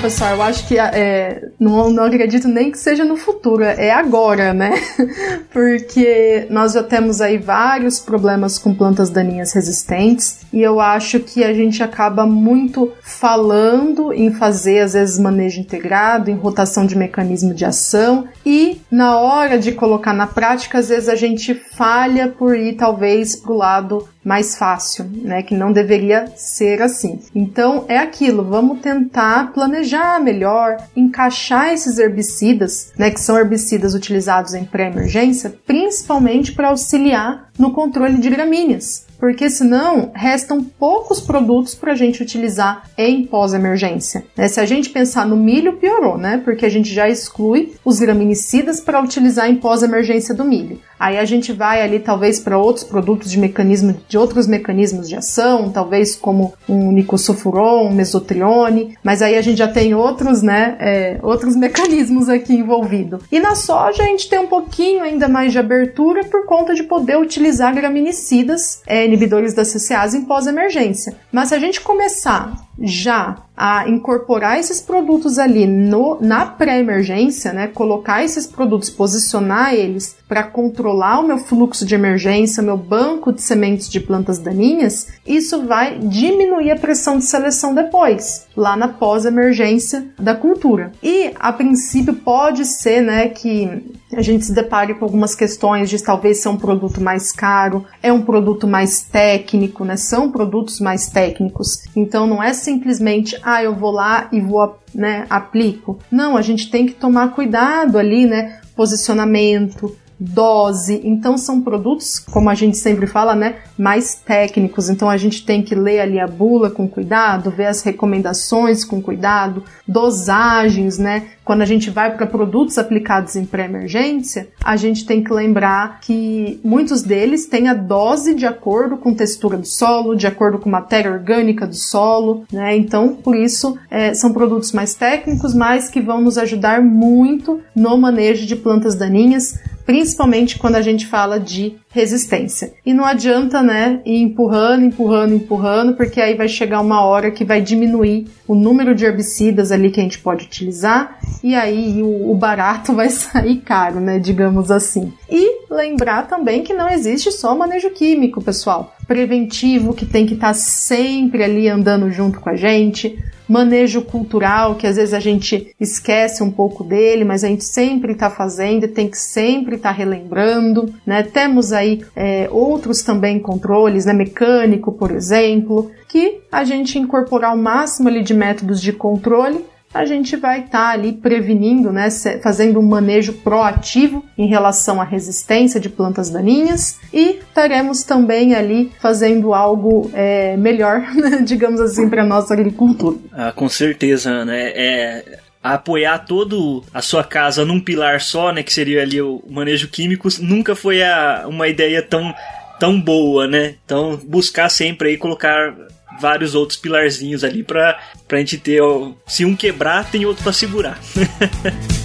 Pessoal, 0.00 0.32
eu 0.32 0.42
acho 0.42 0.66
que 0.66 0.78
é, 0.78 1.48
não, 1.60 1.90
não 1.90 2.04
acredito 2.04 2.48
nem 2.48 2.72
que 2.72 2.78
seja 2.78 3.04
no 3.04 3.16
futuro, 3.16 3.62
é 3.62 3.90
agora, 3.90 4.52
né? 4.52 4.72
Porque 5.52 6.46
nós 6.50 6.72
já 6.72 6.82
temos 6.82 7.20
aí 7.20 7.38
vários 7.38 8.00
problemas 8.00 8.58
com 8.58 8.74
plantas 8.74 9.10
daninhas 9.10 9.52
resistentes 9.52 10.40
e 10.52 10.60
eu 10.60 10.80
acho 10.80 11.20
que 11.20 11.44
a 11.44 11.54
gente 11.54 11.82
acaba 11.82 12.26
muito 12.26 12.92
falando 13.00 14.12
em 14.12 14.32
fazer, 14.32 14.80
às 14.80 14.94
vezes, 14.94 15.18
manejo 15.18 15.60
integrado, 15.60 16.30
em 16.30 16.34
rotação 16.34 16.84
de 16.84 16.96
mecanismo 16.96 17.54
de 17.54 17.64
ação 17.64 18.26
e 18.44 18.81
na 18.92 19.18
hora 19.18 19.58
de 19.58 19.72
colocar 19.72 20.12
na 20.12 20.26
prática, 20.26 20.78
às 20.78 20.90
vezes 20.90 21.08
a 21.08 21.16
gente 21.16 21.54
falha 21.54 22.28
por 22.28 22.54
ir 22.54 22.74
talvez 22.74 23.34
para 23.34 23.52
o 23.52 23.56
lado 23.56 24.06
mais 24.22 24.56
fácil, 24.56 25.10
né? 25.10 25.42
Que 25.42 25.54
não 25.54 25.72
deveria 25.72 26.26
ser 26.36 26.82
assim. 26.82 27.18
Então 27.34 27.86
é 27.88 27.96
aquilo, 27.96 28.44
vamos 28.44 28.80
tentar 28.80 29.50
planejar 29.54 30.20
melhor, 30.20 30.76
encaixar 30.94 31.72
esses 31.72 31.98
herbicidas, 31.98 32.92
né? 32.98 33.10
Que 33.10 33.20
são 33.20 33.38
herbicidas 33.38 33.94
utilizados 33.94 34.52
em 34.52 34.66
pré-emergência, 34.66 35.54
principalmente 35.66 36.52
para 36.52 36.68
auxiliar 36.68 37.48
no 37.58 37.72
controle 37.72 38.18
de 38.18 38.28
gramíneas 38.28 39.06
porque 39.22 39.48
senão 39.48 40.10
restam 40.12 40.64
poucos 40.64 41.20
produtos 41.20 41.76
para 41.76 41.92
a 41.92 41.94
gente 41.94 42.20
utilizar 42.20 42.90
em 42.98 43.24
pós-emergência. 43.24 44.24
Né? 44.36 44.48
Se 44.48 44.58
a 44.58 44.66
gente 44.66 44.90
pensar 44.90 45.24
no 45.24 45.36
milho, 45.36 45.76
piorou, 45.76 46.18
né? 46.18 46.42
Porque 46.44 46.66
a 46.66 46.68
gente 46.68 46.92
já 46.92 47.08
exclui 47.08 47.72
os 47.84 48.00
graminicidas 48.00 48.80
para 48.80 49.00
utilizar 49.00 49.48
em 49.48 49.54
pós-emergência 49.54 50.34
do 50.34 50.44
milho. 50.44 50.80
Aí 51.02 51.18
a 51.18 51.24
gente 51.24 51.52
vai 51.52 51.82
ali 51.82 51.98
talvez 51.98 52.38
para 52.38 52.56
outros 52.56 52.84
produtos 52.84 53.28
de 53.28 53.36
mecanismo 53.36 53.96
de 54.08 54.16
outros 54.16 54.46
mecanismos 54.46 55.08
de 55.08 55.16
ação, 55.16 55.68
talvez 55.68 56.14
como 56.14 56.54
um 56.68 56.92
nicosulfuron, 56.92 57.88
um 57.88 57.92
mesotrione, 57.92 58.96
mas 59.02 59.20
aí 59.20 59.36
a 59.36 59.42
gente 59.42 59.58
já 59.58 59.66
tem 59.66 59.94
outros, 59.94 60.42
né, 60.42 60.76
é, 60.78 61.18
outros 61.20 61.56
mecanismos 61.56 62.28
aqui 62.28 62.54
envolvidos. 62.54 63.20
E 63.32 63.40
na 63.40 63.56
soja 63.56 64.04
a 64.04 64.06
gente 64.06 64.28
tem 64.28 64.38
um 64.38 64.46
pouquinho 64.46 65.02
ainda 65.02 65.26
mais 65.26 65.50
de 65.50 65.58
abertura 65.58 66.22
por 66.22 66.46
conta 66.46 66.72
de 66.72 66.84
poder 66.84 67.18
utilizar 67.18 67.74
graminicidas, 67.74 68.80
é, 68.86 69.04
inibidores 69.12 69.52
da 69.52 69.64
CCase 69.64 70.16
em 70.16 70.24
pós-emergência. 70.24 71.14
Mas 71.30 71.50
se 71.50 71.54
a 71.54 71.58
gente 71.58 71.80
começar 71.82 72.54
já 72.82 73.36
a 73.56 73.88
incorporar 73.88 74.58
esses 74.58 74.80
produtos 74.80 75.38
ali 75.38 75.66
no, 75.66 76.18
na 76.20 76.46
pré-emergência, 76.46 77.52
né? 77.52 77.68
Colocar 77.68 78.24
esses 78.24 78.46
produtos, 78.46 78.90
posicionar 78.90 79.74
eles 79.74 80.16
para 80.26 80.42
controlar 80.42 81.20
o 81.20 81.26
meu 81.26 81.38
fluxo 81.38 81.84
de 81.84 81.94
emergência, 81.94 82.62
meu 82.62 82.76
banco 82.76 83.32
de 83.32 83.42
sementes 83.42 83.88
de 83.88 84.00
plantas 84.00 84.38
daninhas, 84.38 85.08
isso 85.26 85.66
vai 85.66 85.98
diminuir 85.98 86.70
a 86.70 86.78
pressão 86.78 87.18
de 87.18 87.24
seleção 87.24 87.74
depois, 87.74 88.46
lá 88.56 88.74
na 88.74 88.88
pós-emergência 88.88 90.08
da 90.18 90.34
cultura. 90.34 90.90
E 91.02 91.32
a 91.38 91.52
princípio 91.52 92.14
pode 92.14 92.64
ser, 92.64 93.02
né, 93.02 93.28
que 93.28 93.84
a 94.16 94.22
gente 94.22 94.44
se 94.44 94.54
depare 94.54 94.94
com 94.94 95.04
algumas 95.04 95.34
questões 95.34 95.88
de 95.88 96.02
talvez 96.02 96.42
ser 96.42 96.48
um 96.48 96.56
produto 96.56 97.00
mais 97.00 97.32
caro, 97.32 97.84
é 98.02 98.12
um 98.12 98.22
produto 98.22 98.66
mais 98.66 99.02
técnico, 99.02 99.84
né? 99.84 99.96
São 99.96 100.30
produtos 100.30 100.80
mais 100.80 101.08
técnicos. 101.08 101.84
Então 101.96 102.26
não 102.26 102.42
é 102.42 102.52
simplesmente, 102.72 103.38
ah, 103.42 103.62
eu 103.62 103.74
vou 103.74 103.90
lá 103.90 104.28
e 104.32 104.40
vou, 104.40 104.78
né, 104.94 105.26
aplico. 105.28 105.98
Não, 106.10 106.36
a 106.36 106.42
gente 106.42 106.70
tem 106.70 106.86
que 106.86 106.94
tomar 106.94 107.32
cuidado 107.32 107.98
ali, 107.98 108.24
né? 108.24 108.60
Posicionamento, 108.74 109.94
dose. 110.22 111.00
Então 111.04 111.36
são 111.36 111.60
produtos, 111.60 112.18
como 112.18 112.48
a 112.48 112.54
gente 112.54 112.76
sempre 112.76 113.06
fala, 113.06 113.34
né, 113.34 113.56
mais 113.76 114.14
técnicos. 114.14 114.88
Então 114.88 115.10
a 115.10 115.16
gente 115.16 115.44
tem 115.44 115.62
que 115.62 115.74
ler 115.74 116.00
ali 116.00 116.20
a 116.20 116.26
bula 116.26 116.70
com 116.70 116.88
cuidado, 116.88 117.50
ver 117.50 117.66
as 117.66 117.82
recomendações 117.82 118.84
com 118.84 119.02
cuidado, 119.02 119.64
dosagens, 119.86 120.98
né? 120.98 121.28
Quando 121.44 121.62
a 121.62 121.66
gente 121.66 121.90
vai 121.90 122.16
para 122.16 122.24
produtos 122.24 122.78
aplicados 122.78 123.34
em 123.34 123.44
pré-emergência, 123.44 124.48
a 124.64 124.76
gente 124.76 125.04
tem 125.04 125.24
que 125.24 125.32
lembrar 125.32 125.98
que 126.00 126.60
muitos 126.62 127.02
deles 127.02 127.46
têm 127.46 127.68
a 127.68 127.74
dose 127.74 128.34
de 128.34 128.46
acordo 128.46 128.96
com 128.96 129.12
textura 129.12 129.56
do 129.56 129.66
solo, 129.66 130.14
de 130.14 130.26
acordo 130.26 130.58
com 130.58 130.70
matéria 130.70 131.10
orgânica 131.10 131.66
do 131.66 131.74
solo, 131.74 132.44
né? 132.52 132.76
Então, 132.76 133.14
por 133.14 133.34
isso, 133.34 133.76
é, 133.90 134.14
são 134.14 134.32
produtos 134.32 134.70
mais 134.70 134.94
técnicos, 134.94 135.52
mas 135.52 135.88
que 135.88 136.00
vão 136.00 136.20
nos 136.20 136.38
ajudar 136.38 136.80
muito 136.80 137.60
no 137.74 137.98
manejo 137.98 138.46
de 138.46 138.54
plantas 138.54 138.94
daninhas, 138.94 139.58
principalmente 139.84 140.58
quando 140.58 140.76
a 140.76 140.82
gente 140.82 141.06
fala 141.06 141.38
de 141.38 141.76
resistência. 141.90 142.72
E 142.84 142.94
não 142.94 143.04
adianta, 143.04 143.62
né, 143.62 144.00
ir 144.04 144.20
empurrando, 144.20 144.84
empurrando, 144.84 145.34
empurrando, 145.34 145.94
porque 145.94 146.20
aí 146.20 146.34
vai 146.34 146.48
chegar 146.48 146.80
uma 146.80 147.02
hora 147.02 147.30
que 147.30 147.44
vai 147.44 147.60
diminuir 147.60 148.26
o 148.46 148.54
número 148.54 148.94
de 148.94 149.04
herbicidas 149.04 149.70
ali 149.70 149.90
que 149.90 150.00
a 150.00 150.02
gente 150.02 150.18
pode 150.18 150.46
utilizar 150.46 151.18
e 151.42 151.54
aí 151.54 152.02
o, 152.02 152.30
o 152.30 152.34
barato 152.34 152.92
vai 152.96 153.08
sair 153.10 153.56
caro, 153.56 154.00
né, 154.00 154.18
digamos 154.18 154.70
assim. 154.70 155.12
E 155.30 155.66
lembrar 155.70 156.28
também 156.28 156.62
que 156.62 156.72
não 156.72 156.88
existe 156.88 157.30
só 157.32 157.54
manejo 157.54 157.90
químico, 157.90 158.42
pessoal. 158.42 158.94
Preventivo 159.06 159.94
que 159.94 160.06
tem 160.06 160.26
que 160.26 160.34
estar 160.34 160.48
tá 160.48 160.54
sempre 160.54 161.42
ali 161.42 161.68
andando 161.68 162.10
junto 162.10 162.40
com 162.40 162.48
a 162.48 162.56
gente, 162.56 163.18
manejo 163.52 164.00
cultural, 164.00 164.76
que 164.76 164.86
às 164.86 164.96
vezes 164.96 165.12
a 165.12 165.20
gente 165.20 165.74
esquece 165.78 166.42
um 166.42 166.50
pouco 166.50 166.82
dele, 166.82 167.22
mas 167.22 167.44
a 167.44 167.48
gente 167.48 167.64
sempre 167.64 168.12
está 168.12 168.30
fazendo 168.30 168.84
e 168.84 168.88
tem 168.88 169.08
que 169.08 169.18
sempre 169.18 169.76
estar 169.76 169.90
tá 169.90 169.94
relembrando, 169.94 170.92
né? 171.06 171.22
Temos 171.22 171.70
aí 171.70 172.02
é, 172.16 172.48
outros 172.50 173.02
também 173.02 173.38
controles, 173.38 174.06
né? 174.06 174.14
Mecânico, 174.14 174.90
por 174.92 175.10
exemplo, 175.10 175.90
que 176.08 176.40
a 176.50 176.64
gente 176.64 176.98
incorporar 176.98 177.54
o 177.54 177.58
máximo 177.58 178.08
ali 178.08 178.22
de 178.22 178.32
métodos 178.32 178.80
de 178.80 178.92
controle 178.92 179.62
a 179.92 180.04
gente 180.04 180.36
vai 180.36 180.60
estar 180.60 180.70
tá 180.78 180.90
ali 180.90 181.12
prevenindo, 181.12 181.92
né, 181.92 182.08
fazendo 182.42 182.80
um 182.80 182.82
manejo 182.82 183.32
proativo 183.34 184.24
em 184.36 184.46
relação 184.46 185.00
à 185.00 185.04
resistência 185.04 185.78
de 185.78 185.88
plantas 185.88 186.30
daninhas 186.30 186.98
e 187.12 187.40
estaremos 187.40 188.02
também 188.02 188.54
ali 188.54 188.90
fazendo 189.00 189.52
algo 189.52 190.10
é, 190.14 190.56
melhor, 190.56 191.00
né, 191.14 191.42
digamos 191.42 191.80
assim, 191.80 192.08
para 192.08 192.24
nossa 192.24 192.54
agricultura. 192.54 193.16
Ah, 193.32 193.52
com 193.52 193.68
certeza, 193.68 194.30
Ana. 194.30 194.56
É, 194.56 194.72
é 194.76 195.38
apoiar 195.62 196.18
todo 196.18 196.82
a 196.92 197.00
sua 197.00 197.22
casa 197.22 197.64
num 197.64 197.78
pilar 197.78 198.20
só, 198.20 198.52
né, 198.52 198.62
que 198.62 198.72
seria 198.72 199.02
ali 199.02 199.20
o 199.20 199.42
manejo 199.48 199.88
químico, 199.88 200.28
nunca 200.40 200.74
foi 200.74 201.02
a, 201.02 201.44
uma 201.46 201.68
ideia 201.68 202.02
tão 202.02 202.34
tão 202.80 203.00
boa, 203.00 203.46
né? 203.46 203.76
Então 203.84 204.16
buscar 204.24 204.68
sempre 204.68 205.10
aí 205.10 205.16
colocar 205.16 205.72
vários 206.20 206.54
outros 206.54 206.78
pilarzinhos 206.78 207.44
ali 207.44 207.62
pra, 207.62 207.98
pra 208.26 208.38
gente 208.38 208.58
ter. 208.58 208.80
Se 209.26 209.44
um 209.44 209.56
quebrar, 209.56 210.10
tem 210.10 210.24
outro 210.24 210.42
para 210.42 210.52
segurar. 210.52 210.98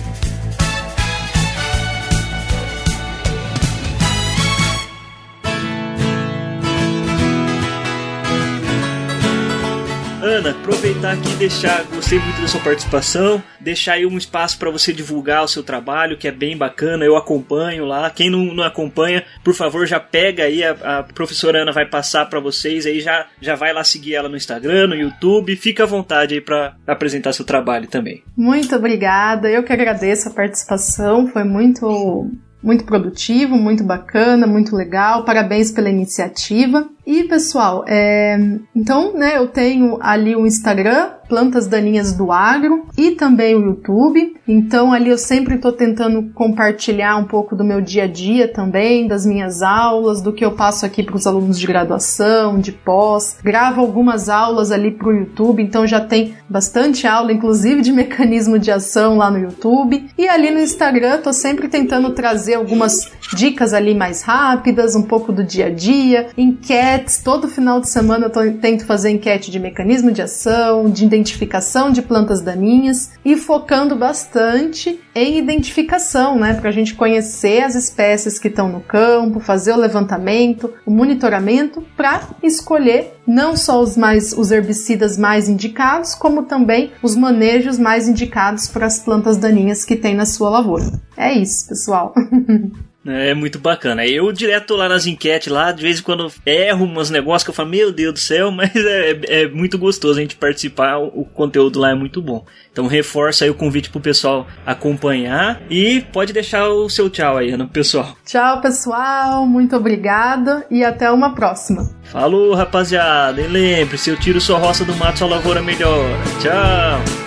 Ana, 10.37 10.51
aproveitar 10.51 11.13
aqui 11.13 11.31
e 11.31 11.35
deixar, 11.35 11.83
gostei 11.85 12.19
muito 12.19 12.39
da 12.39 12.47
sua 12.47 12.61
participação, 12.61 13.41
deixar 13.59 13.93
aí 13.93 14.05
um 14.05 14.17
espaço 14.19 14.59
para 14.59 14.69
você 14.69 14.93
divulgar 14.93 15.43
o 15.43 15.47
seu 15.47 15.63
trabalho, 15.63 16.15
que 16.15 16.27
é 16.27 16.31
bem 16.31 16.55
bacana, 16.55 17.03
eu 17.03 17.17
acompanho 17.17 17.85
lá. 17.85 18.07
Quem 18.11 18.29
não, 18.29 18.53
não 18.53 18.63
acompanha, 18.63 19.23
por 19.43 19.55
favor, 19.55 19.87
já 19.87 19.99
pega 19.99 20.43
aí, 20.43 20.63
a, 20.63 20.99
a 20.99 21.03
professora 21.03 21.63
Ana 21.63 21.71
vai 21.71 21.87
passar 21.87 22.27
para 22.27 22.39
vocês 22.39 22.85
aí, 22.85 22.99
já, 22.99 23.25
já 23.41 23.55
vai 23.55 23.73
lá 23.73 23.83
seguir 23.83 24.13
ela 24.13 24.29
no 24.29 24.37
Instagram, 24.37 24.87
no 24.87 24.95
YouTube, 24.95 25.55
fica 25.55 25.83
à 25.83 25.87
vontade 25.87 26.35
aí 26.35 26.41
para 26.41 26.75
apresentar 26.85 27.33
seu 27.33 27.43
trabalho 27.43 27.87
também. 27.87 28.23
Muito 28.37 28.75
obrigada, 28.75 29.49
eu 29.49 29.63
que 29.63 29.73
agradeço 29.73 30.29
a 30.29 30.33
participação, 30.33 31.27
foi 31.27 31.43
muito 31.43 32.29
muito 32.67 32.83
produtivo, 32.83 33.55
muito 33.55 33.81
bacana, 33.81 34.45
muito 34.45 34.75
legal. 34.75 35.23
Parabéns 35.23 35.71
pela 35.71 35.89
iniciativa. 35.89 36.85
E 37.05 37.23
pessoal, 37.23 37.85
é... 37.87 38.37
então, 38.75 39.13
né, 39.13 39.37
eu 39.37 39.47
tenho 39.47 39.97
ali 40.01 40.35
o 40.35 40.45
Instagram, 40.45 41.11
Plantas 41.27 41.67
Daninhas 41.67 42.13
do 42.13 42.31
Agro, 42.31 42.85
e 42.97 43.11
também 43.11 43.55
o 43.55 43.65
YouTube. 43.65 44.35
Então, 44.47 44.93
ali 44.93 45.09
eu 45.09 45.17
sempre 45.17 45.55
estou 45.55 45.71
tentando 45.71 46.31
compartilhar 46.33 47.17
um 47.17 47.25
pouco 47.25 47.55
do 47.55 47.63
meu 47.63 47.81
dia 47.81 48.03
a 48.03 48.07
dia 48.07 48.47
também, 48.47 49.07
das 49.07 49.25
minhas 49.25 49.61
aulas, 49.61 50.21
do 50.21 50.31
que 50.31 50.45
eu 50.45 50.51
passo 50.53 50.85
aqui 50.85 51.03
para 51.03 51.15
os 51.15 51.27
alunos 51.27 51.59
de 51.59 51.67
graduação, 51.67 52.59
de 52.59 52.71
pós. 52.71 53.37
Gravo 53.43 53.81
algumas 53.81 54.29
aulas 54.29 54.71
ali 54.71 54.91
para 54.91 55.09
o 55.09 55.13
YouTube, 55.13 55.61
então 55.61 55.85
já 55.85 55.99
tem 55.99 56.33
bastante 56.49 57.05
aula, 57.05 57.31
inclusive 57.31 57.81
de 57.81 57.91
mecanismo 57.91 58.57
de 58.57 58.71
ação 58.71 59.17
lá 59.17 59.29
no 59.29 59.39
YouTube. 59.39 60.09
E 60.17 60.27
ali 60.27 60.51
no 60.51 60.59
Instagram, 60.59 61.15
estou 61.15 61.33
sempre 61.33 61.67
tentando 61.67 62.11
trazer 62.11 62.55
algumas 62.55 63.11
dicas 63.35 63.73
ali 63.73 63.93
mais 63.93 64.21
rápidas, 64.21 64.95
um 64.95 65.03
pouco 65.03 65.31
do 65.31 65.43
dia 65.43 65.67
a 65.67 65.69
dia, 65.69 66.27
enquetes. 66.37 67.21
Todo 67.21 67.47
final 67.47 67.81
de 67.81 67.89
semana 67.89 68.27
eu 68.27 68.29
tô, 68.29 68.39
tento 68.61 68.85
fazer 68.85 69.09
enquete 69.09 69.51
de 69.51 69.59
mecanismo 69.59 70.11
de 70.11 70.21
ação, 70.21 70.89
de 70.89 71.05
identificação 71.17 71.91
de 71.91 72.01
plantas 72.01 72.41
daninhas 72.41 73.11
e 73.25 73.35
focando 73.35 73.95
bastante 73.95 74.99
em 75.13 75.37
identificação, 75.37 76.39
né? 76.39 76.53
Para 76.53 76.69
a 76.69 76.73
gente 76.73 76.93
conhecer 76.93 77.63
as 77.63 77.75
espécies 77.75 78.39
que 78.39 78.47
estão 78.47 78.69
no 78.69 78.79
campo, 78.79 79.39
fazer 79.39 79.73
o 79.73 79.77
levantamento, 79.77 80.73
o 80.85 80.91
monitoramento, 80.91 81.83
para 81.95 82.21
escolher 82.41 83.13
não 83.27 83.57
só 83.57 83.81
os 83.81 83.97
mais 83.97 84.31
os 84.33 84.51
herbicidas 84.51 85.17
mais 85.17 85.49
indicados, 85.49 86.15
como 86.15 86.43
também 86.43 86.91
os 87.01 87.15
manejos 87.15 87.77
mais 87.77 88.07
indicados 88.07 88.67
para 88.67 88.85
as 88.85 88.99
plantas 88.99 89.37
daninhas 89.37 89.83
que 89.83 89.95
tem 89.95 90.15
na 90.15 90.25
sua 90.25 90.49
lavoura. 90.49 90.85
É 91.17 91.33
isso, 91.33 91.67
pessoal. 91.67 92.13
É 93.07 93.33
muito 93.33 93.57
bacana. 93.57 94.05
Eu 94.05 94.31
direto 94.31 94.75
lá 94.75 94.89
nas 94.89 95.07
enquetes 95.07 95.51
lá, 95.51 95.71
de 95.71 95.81
vez 95.81 95.99
em 95.99 96.03
quando 96.03 96.31
erro 96.45 96.85
umas 96.85 97.09
negócios 97.09 97.43
que 97.43 97.49
eu 97.49 97.53
falo, 97.53 97.69
meu 97.69 97.91
Deus 97.91 98.13
do 98.13 98.19
céu, 98.19 98.51
mas 98.51 98.75
é, 98.75 99.19
é 99.27 99.47
muito 99.47 99.77
gostoso 99.77 100.19
a 100.19 100.21
gente 100.21 100.35
participar, 100.35 100.97
o, 100.97 101.25
conteúdo 101.25 101.79
lá 101.79 101.91
é 101.91 101.95
muito 101.95 102.21
bom. 102.21 102.45
Então 102.71 102.87
reforça 102.87 103.45
aí 103.45 103.49
o 103.49 103.55
convite 103.55 103.89
pro 103.89 103.99
pessoal 103.99 104.45
acompanhar 104.65 105.61
e 105.69 106.01
pode 106.11 106.33
deixar 106.33 106.67
o 106.67 106.89
seu 106.89 107.09
tchau 107.09 107.37
aí, 107.37 107.51
Ana, 107.51 107.67
pessoal. 107.67 108.15
Tchau, 108.25 108.61
pessoal, 108.61 109.45
muito 109.45 109.75
obrigada 109.75 110.65
e 110.69 110.83
até 110.83 111.09
uma 111.09 111.33
próxima. 111.33 111.89
Falou, 112.03 112.53
rapaziada, 112.53 113.41
e 113.41 113.47
lembre, 113.47 113.97
se 113.97 114.09
eu 114.09 114.17
tiro 114.17 114.41
sua 114.41 114.57
roça 114.57 114.83
do 114.83 114.95
mato, 114.95 115.19
sua 115.19 115.27
lavoura 115.27 115.61
melhora. 115.61 116.23
Tchau! 116.41 117.26